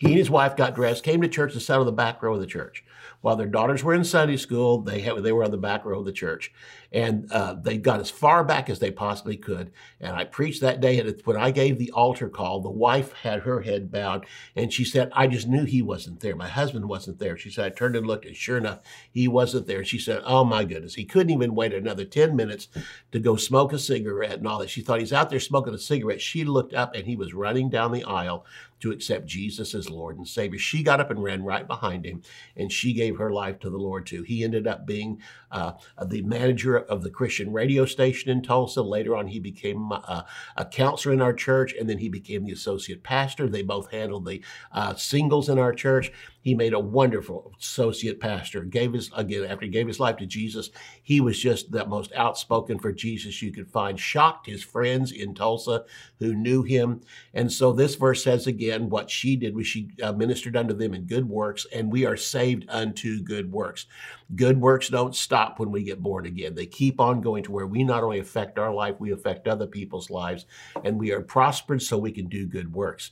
He 0.00 0.06
and 0.06 0.16
his 0.16 0.30
wife 0.30 0.56
got 0.56 0.74
dressed, 0.74 1.04
came 1.04 1.20
to 1.20 1.28
church, 1.28 1.52
and 1.52 1.60
sat 1.60 1.78
on 1.78 1.84
the 1.84 1.92
back 1.92 2.22
row 2.22 2.32
of 2.32 2.40
the 2.40 2.46
church. 2.46 2.82
While 3.20 3.36
their 3.36 3.46
daughters 3.46 3.84
were 3.84 3.92
in 3.92 4.02
Sunday 4.02 4.38
school, 4.38 4.80
they 4.80 5.00
had, 5.00 5.22
they 5.22 5.30
were 5.30 5.44
on 5.44 5.50
the 5.50 5.58
back 5.58 5.84
row 5.84 5.98
of 5.98 6.06
the 6.06 6.12
church, 6.12 6.50
and 6.90 7.30
uh, 7.30 7.52
they 7.52 7.76
got 7.76 8.00
as 8.00 8.08
far 8.08 8.42
back 8.42 8.70
as 8.70 8.78
they 8.78 8.90
possibly 8.90 9.36
could. 9.36 9.72
And 10.00 10.16
I 10.16 10.24
preached 10.24 10.62
that 10.62 10.80
day, 10.80 10.98
and 10.98 11.20
when 11.26 11.36
I 11.36 11.50
gave 11.50 11.78
the 11.78 11.90
altar 11.90 12.30
call, 12.30 12.60
the 12.60 12.70
wife 12.70 13.12
had 13.12 13.40
her 13.40 13.60
head 13.60 13.92
bowed, 13.92 14.24
and 14.56 14.72
she 14.72 14.86
said, 14.86 15.10
"I 15.12 15.26
just 15.26 15.46
knew 15.46 15.64
he 15.64 15.82
wasn't 15.82 16.20
there. 16.20 16.34
My 16.34 16.48
husband 16.48 16.88
wasn't 16.88 17.18
there." 17.18 17.36
She 17.36 17.50
said, 17.50 17.66
"I 17.66 17.68
turned 17.68 17.94
and 17.94 18.06
looked, 18.06 18.24
and 18.24 18.34
sure 18.34 18.56
enough, 18.56 18.78
he 19.12 19.28
wasn't 19.28 19.66
there." 19.66 19.84
She 19.84 19.98
said, 19.98 20.22
"Oh 20.24 20.44
my 20.44 20.64
goodness, 20.64 20.94
he 20.94 21.04
couldn't 21.04 21.34
even 21.34 21.54
wait 21.54 21.74
another 21.74 22.06
ten 22.06 22.34
minutes 22.34 22.68
to 23.12 23.18
go 23.18 23.36
smoke 23.36 23.74
a 23.74 23.78
cigarette 23.78 24.38
and 24.38 24.48
all 24.48 24.60
that." 24.60 24.70
She 24.70 24.80
thought 24.80 25.00
he's 25.00 25.12
out 25.12 25.28
there 25.28 25.40
smoking 25.40 25.74
a 25.74 25.78
cigarette. 25.78 26.22
She 26.22 26.44
looked 26.44 26.72
up, 26.72 26.94
and 26.94 27.04
he 27.04 27.16
was 27.16 27.34
running 27.34 27.68
down 27.68 27.92
the 27.92 28.04
aisle 28.04 28.46
to 28.80 28.90
accept 28.90 29.26
Jesus 29.26 29.74
as 29.74 29.90
Lord 29.90 30.16
and 30.16 30.26
Savior. 30.26 30.58
She 30.58 30.82
got 30.82 31.00
up 31.00 31.10
and 31.10 31.22
ran 31.22 31.44
right 31.44 31.66
behind 31.66 32.04
him, 32.04 32.22
and 32.56 32.72
she 32.72 32.92
gave 32.92 33.18
her 33.18 33.30
life 33.30 33.58
to 33.60 33.70
the 33.70 33.78
Lord 33.78 34.06
too. 34.06 34.22
He 34.22 34.42
ended 34.44 34.66
up 34.66 34.86
being 34.86 35.20
uh, 35.50 35.72
the 36.04 36.22
manager 36.22 36.78
of 36.78 37.02
the 37.02 37.10
Christian 37.10 37.52
radio 37.52 37.84
station 37.84 38.30
in 38.30 38.42
Tulsa. 38.42 38.82
Later 38.82 39.16
on, 39.16 39.28
he 39.28 39.40
became 39.40 39.92
uh, 39.92 40.22
a 40.56 40.64
counselor 40.64 41.14
in 41.14 41.20
our 41.20 41.34
church, 41.34 41.74
and 41.78 41.88
then 41.88 41.98
he 41.98 42.08
became 42.08 42.44
the 42.44 42.52
associate 42.52 43.02
pastor. 43.02 43.48
They 43.48 43.62
both 43.62 43.90
handled 43.90 44.26
the 44.26 44.42
uh, 44.72 44.94
singles 44.94 45.48
in 45.48 45.58
our 45.58 45.72
church. 45.72 46.12
He 46.42 46.54
made 46.54 46.72
a 46.72 46.80
wonderful 46.80 47.52
associate 47.60 48.18
pastor. 48.18 48.62
Gave 48.64 48.94
his 48.94 49.10
again 49.14 49.44
after 49.44 49.66
he 49.66 49.70
gave 49.70 49.86
his 49.86 50.00
life 50.00 50.16
to 50.16 50.26
Jesus. 50.26 50.70
He 51.02 51.20
was 51.20 51.38
just 51.38 51.70
the 51.70 51.84
most 51.86 52.12
outspoken 52.14 52.78
for 52.78 52.92
Jesus 52.92 53.42
you 53.42 53.52
could 53.52 53.68
find. 53.68 54.00
Shocked 54.00 54.46
his 54.46 54.62
friends 54.62 55.12
in 55.12 55.34
Tulsa 55.34 55.84
who 56.18 56.34
knew 56.34 56.62
him. 56.62 57.02
And 57.34 57.52
so 57.52 57.72
this 57.72 57.94
verse 57.94 58.24
says 58.24 58.46
again, 58.46 58.88
what 58.88 59.10
she 59.10 59.36
did 59.36 59.54
was 59.54 59.66
she 59.66 59.90
uh, 60.02 60.12
ministered 60.12 60.56
unto 60.56 60.74
them 60.74 60.94
in 60.94 61.02
good 61.02 61.28
works, 61.28 61.66
and 61.72 61.92
we 61.92 62.06
are 62.06 62.16
saved 62.16 62.64
unto 62.68 63.22
good 63.22 63.52
works. 63.52 63.86
Good 64.34 64.60
works 64.60 64.88
don't 64.88 65.14
stop 65.14 65.58
when 65.58 65.70
we 65.70 65.82
get 65.82 66.02
born 66.02 66.24
again. 66.24 66.54
They 66.54 66.66
keep 66.66 67.00
on 67.00 67.20
going 67.20 67.42
to 67.44 67.52
where 67.52 67.66
we 67.66 67.82
not 67.82 68.04
only 68.04 68.20
affect 68.20 68.58
our 68.58 68.72
life, 68.72 68.94
we 68.98 69.12
affect 69.12 69.48
other 69.48 69.66
people's 69.66 70.08
lives, 70.08 70.46
and 70.84 70.98
we 70.98 71.12
are 71.12 71.20
prospered 71.20 71.82
so 71.82 71.98
we 71.98 72.12
can 72.12 72.28
do 72.28 72.46
good 72.46 72.72
works. 72.72 73.10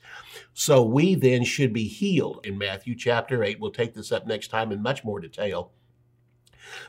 So 0.54 0.82
we 0.82 1.14
then 1.14 1.44
should 1.44 1.72
be 1.72 1.88
healed 1.88 2.40
in 2.44 2.56
Matthew 2.56 2.94
chapter 2.94 3.17
chapter 3.18 3.42
8. 3.42 3.58
We'll 3.58 3.72
take 3.72 3.94
this 3.94 4.12
up 4.12 4.28
next 4.28 4.46
time 4.46 4.70
in 4.70 4.80
much 4.80 5.02
more 5.02 5.18
detail. 5.18 5.72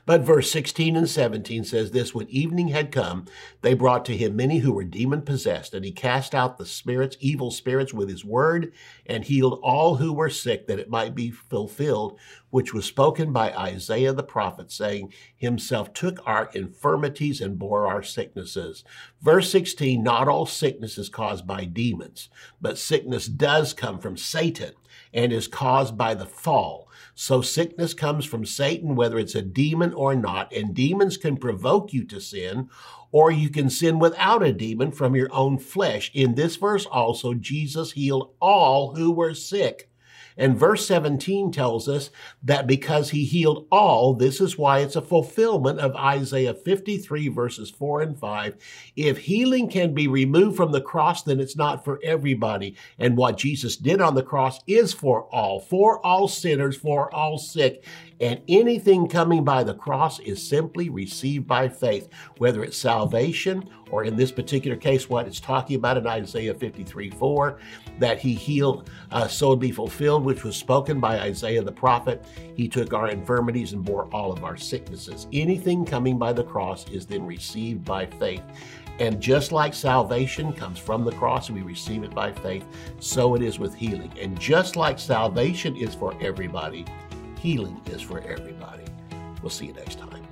But 0.06 0.22
verse 0.22 0.52
16 0.52 0.96
and 0.96 1.10
17 1.10 1.64
says 1.64 1.92
this 1.92 2.14
When 2.14 2.28
evening 2.30 2.70
had 2.70 2.92
come, 2.92 3.26
they 3.62 3.74
brought 3.74 4.06
to 4.06 4.18
him 4.18 4.36
many 4.36 4.60
who 4.60 4.72
were 4.72 4.84
demon 4.84 5.22
possessed, 5.22 5.74
and 5.74 5.86
he 5.86 5.92
cast 5.92 6.34
out 6.34 6.58
the 6.58 6.66
spirits, 6.66 7.18
evil 7.20 7.52
spirits, 7.52 7.94
with 7.94 8.10
his 8.10 8.26
word, 8.26 8.72
and 9.06 9.24
healed 9.24 9.60
all 9.62 9.96
who 9.96 10.14
were 10.14 10.30
sick, 10.30 10.68
that 10.68 10.80
it 10.80 10.90
might 10.90 11.16
be 11.16 11.32
fulfilled, 11.32 12.18
which 12.50 12.74
was 12.74 12.86
spoken 12.86 13.32
by 13.32 13.54
Isaiah 13.54 14.14
the 14.14 14.24
prophet, 14.24 14.72
saying, 14.72 15.14
Himself 15.36 15.94
took 15.94 16.20
our 16.26 16.50
infirmities 16.54 17.42
and 17.42 17.60
bore 17.60 17.88
our 17.88 18.04
sicknesses. 18.04 18.84
Verse 19.22 19.52
16 19.52 20.02
Not 20.04 20.28
all 20.28 20.46
sickness 20.46 20.98
is 20.98 21.10
caused 21.10 21.46
by 21.46 21.66
demons, 21.66 22.30
but 22.62 22.78
sickness 22.78 23.28
does 23.28 23.74
come 23.74 24.00
from 24.00 24.18
Satan 24.18 24.74
and 25.14 25.32
is 25.32 25.48
caused 25.48 25.98
by 25.98 26.14
the 26.14 26.26
fall. 26.26 26.89
So 27.22 27.42
sickness 27.42 27.94
comes 27.94 28.24
from 28.24 28.46
Satan, 28.46 28.96
whether 28.96 29.20
it's 29.20 29.36
a 29.36 29.42
demon 29.42 29.94
or 29.94 30.16
not, 30.16 30.54
and 30.54 30.74
demons 30.74 31.18
can 31.18 31.36
provoke 31.36 31.92
you 31.92 32.06
to 32.06 32.22
sin, 32.22 32.70
or 33.12 33.30
you 33.30 33.50
can 33.50 33.70
sin 33.70 34.00
without 34.00 34.42
a 34.42 34.54
demon 34.54 34.94
from 34.94 35.18
your 35.18 35.28
own 35.34 35.58
flesh. 35.58 36.12
In 36.14 36.36
this 36.36 36.56
verse 36.56 36.86
also, 36.86 37.34
Jesus 37.34 37.92
healed 37.92 38.32
all 38.40 38.96
who 38.96 39.12
were 39.12 39.34
sick. 39.34 39.89
And 40.40 40.58
verse 40.58 40.88
17 40.88 41.52
tells 41.52 41.90
us 41.90 42.12
that 42.44 42.66
because 42.66 43.10
he 43.10 43.26
healed 43.26 43.68
all, 43.70 44.14
this 44.14 44.40
is 44.40 44.58
why 44.58 44.80
it's 44.80 44.96
a 44.96 45.02
fulfillment 45.02 45.80
of 45.80 45.94
Isaiah 45.98 46.54
53, 46.54 47.28
verses 47.28 47.70
4 47.70 48.02
and 48.02 48.18
5. 48.18 48.56
If 48.96 49.18
healing 49.18 49.70
can 49.70 49.94
be 49.94 50.08
removed 50.08 50.56
from 50.56 50.72
the 50.72 50.80
cross, 50.80 51.24
then 51.24 51.42
it's 51.42 51.58
not 51.58 51.84
for 51.84 52.00
everybody. 52.04 52.78
And 52.98 53.18
what 53.18 53.38
Jesus 53.38 53.76
did 53.76 54.00
on 54.00 54.16
the 54.16 54.24
cross 54.24 54.62
is 54.66 54.94
for 54.94 55.24
all, 55.26 55.60
for 55.60 56.04
all 56.06 56.30
sinners, 56.30 56.78
for 56.78 57.14
all 57.14 57.38
sick. 57.38 57.84
And 58.20 58.42
anything 58.50 59.08
coming 59.08 59.44
by 59.44 59.64
the 59.64 59.74
cross 59.74 60.20
is 60.20 60.46
simply 60.46 60.90
received 60.90 61.48
by 61.48 61.70
faith, 61.70 62.10
whether 62.38 62.64
it's 62.64 62.78
salvation 62.78 63.70
or 63.92 64.04
in 64.04 64.16
this 64.16 64.32
particular 64.32 64.76
case, 64.78 65.10
what 65.10 65.26
it's 65.26 65.40
talking 65.40 65.78
about 65.78 65.98
in 65.98 66.06
Isaiah 66.06 66.54
53 66.54 67.10
4, 67.12 67.60
that 68.00 68.20
he 68.20 68.34
healed, 68.34 68.90
uh, 69.12 69.28
so 69.28 69.56
be 69.56 69.72
fulfilled, 69.72 70.26
which 70.26 70.44
was 70.44 70.56
spoken 70.56 71.00
by 71.00 71.20
Isaiah 71.20 71.62
the 71.62 71.72
prophet. 71.72 72.26
He 72.56 72.68
took 72.68 72.94
our 72.94 73.10
infirmities 73.10 73.74
and 73.74 73.84
bore 73.84 74.14
all 74.14 74.32
of 74.32 74.44
our 74.44 74.58
sicknesses. 74.58 75.28
Anything 75.32 75.86
coming 75.86 76.18
by 76.18 76.34
the 76.34 76.44
cross 76.44 76.88
is 76.90 77.06
then 77.06 77.26
received 77.26 77.86
by 77.86 78.06
faith. 78.06 78.44
And 79.00 79.22
just 79.22 79.54
like 79.54 79.74
salvation 79.74 80.52
comes 80.52 80.78
from 80.78 81.06
the 81.06 81.14
cross 81.14 81.48
and 81.48 81.58
we 81.58 81.64
receive 81.64 82.04
it 82.04 82.14
by 82.14 82.34
faith, 82.34 82.66
so 83.00 83.34
it 83.36 83.42
is 83.42 83.58
with 83.58 83.74
healing. 83.74 84.12
And 84.20 84.38
just 84.38 84.76
like 84.76 85.00
salvation 85.00 85.78
is 85.78 85.96
for 85.96 86.14
everybody, 86.22 86.84
healing 87.40 87.82
is 87.88 88.02
for 88.02 88.20
everybody. 88.22 88.84
We'll 89.42 89.50
see 89.50 89.68
you 89.68 89.74
next 89.74 90.00
time. 90.00 90.24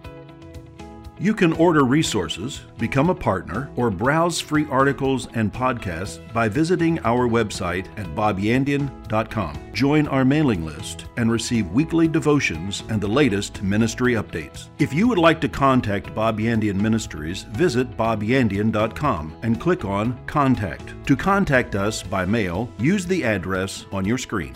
You 1.20 1.34
can 1.34 1.54
order 1.54 1.84
resources, 1.84 2.62
become 2.78 3.10
a 3.10 3.16
partner, 3.16 3.72
or 3.76 3.90
browse 3.90 4.40
free 4.40 4.68
articles 4.70 5.28
and 5.34 5.52
podcasts 5.52 6.22
by 6.32 6.48
visiting 6.48 7.00
our 7.00 7.28
website 7.28 7.88
at 7.98 8.06
bobyandian.com. 8.16 9.74
Join 9.74 10.08
our 10.10 10.24
mailing 10.24 10.64
list 10.64 11.06
and 11.18 11.32
receive 11.32 11.72
weekly 11.72 12.08
devotions 12.08 12.84
and 12.90 13.02
the 13.02 13.08
latest 13.08 13.64
ministry 13.64 14.14
updates. 14.14 14.68
If 14.78 14.94
you 14.94 15.08
would 15.08 15.18
like 15.18 15.42
to 15.42 15.50
contact 15.50 16.14
Bob 16.14 16.38
Yandian 16.38 16.80
Ministries, 16.80 17.44
visit 17.44 17.98
bobyandian.com 17.98 19.38
and 19.42 19.60
click 19.60 19.86
on 19.86 20.20
Contact. 20.28 20.94
To 21.08 21.16
contact 21.16 21.74
us 21.74 22.04
by 22.04 22.26
mail, 22.26 22.70
use 22.78 23.08
the 23.08 23.24
address 23.24 23.88
on 23.92 24.06
your 24.06 24.20
screen. 24.20 24.56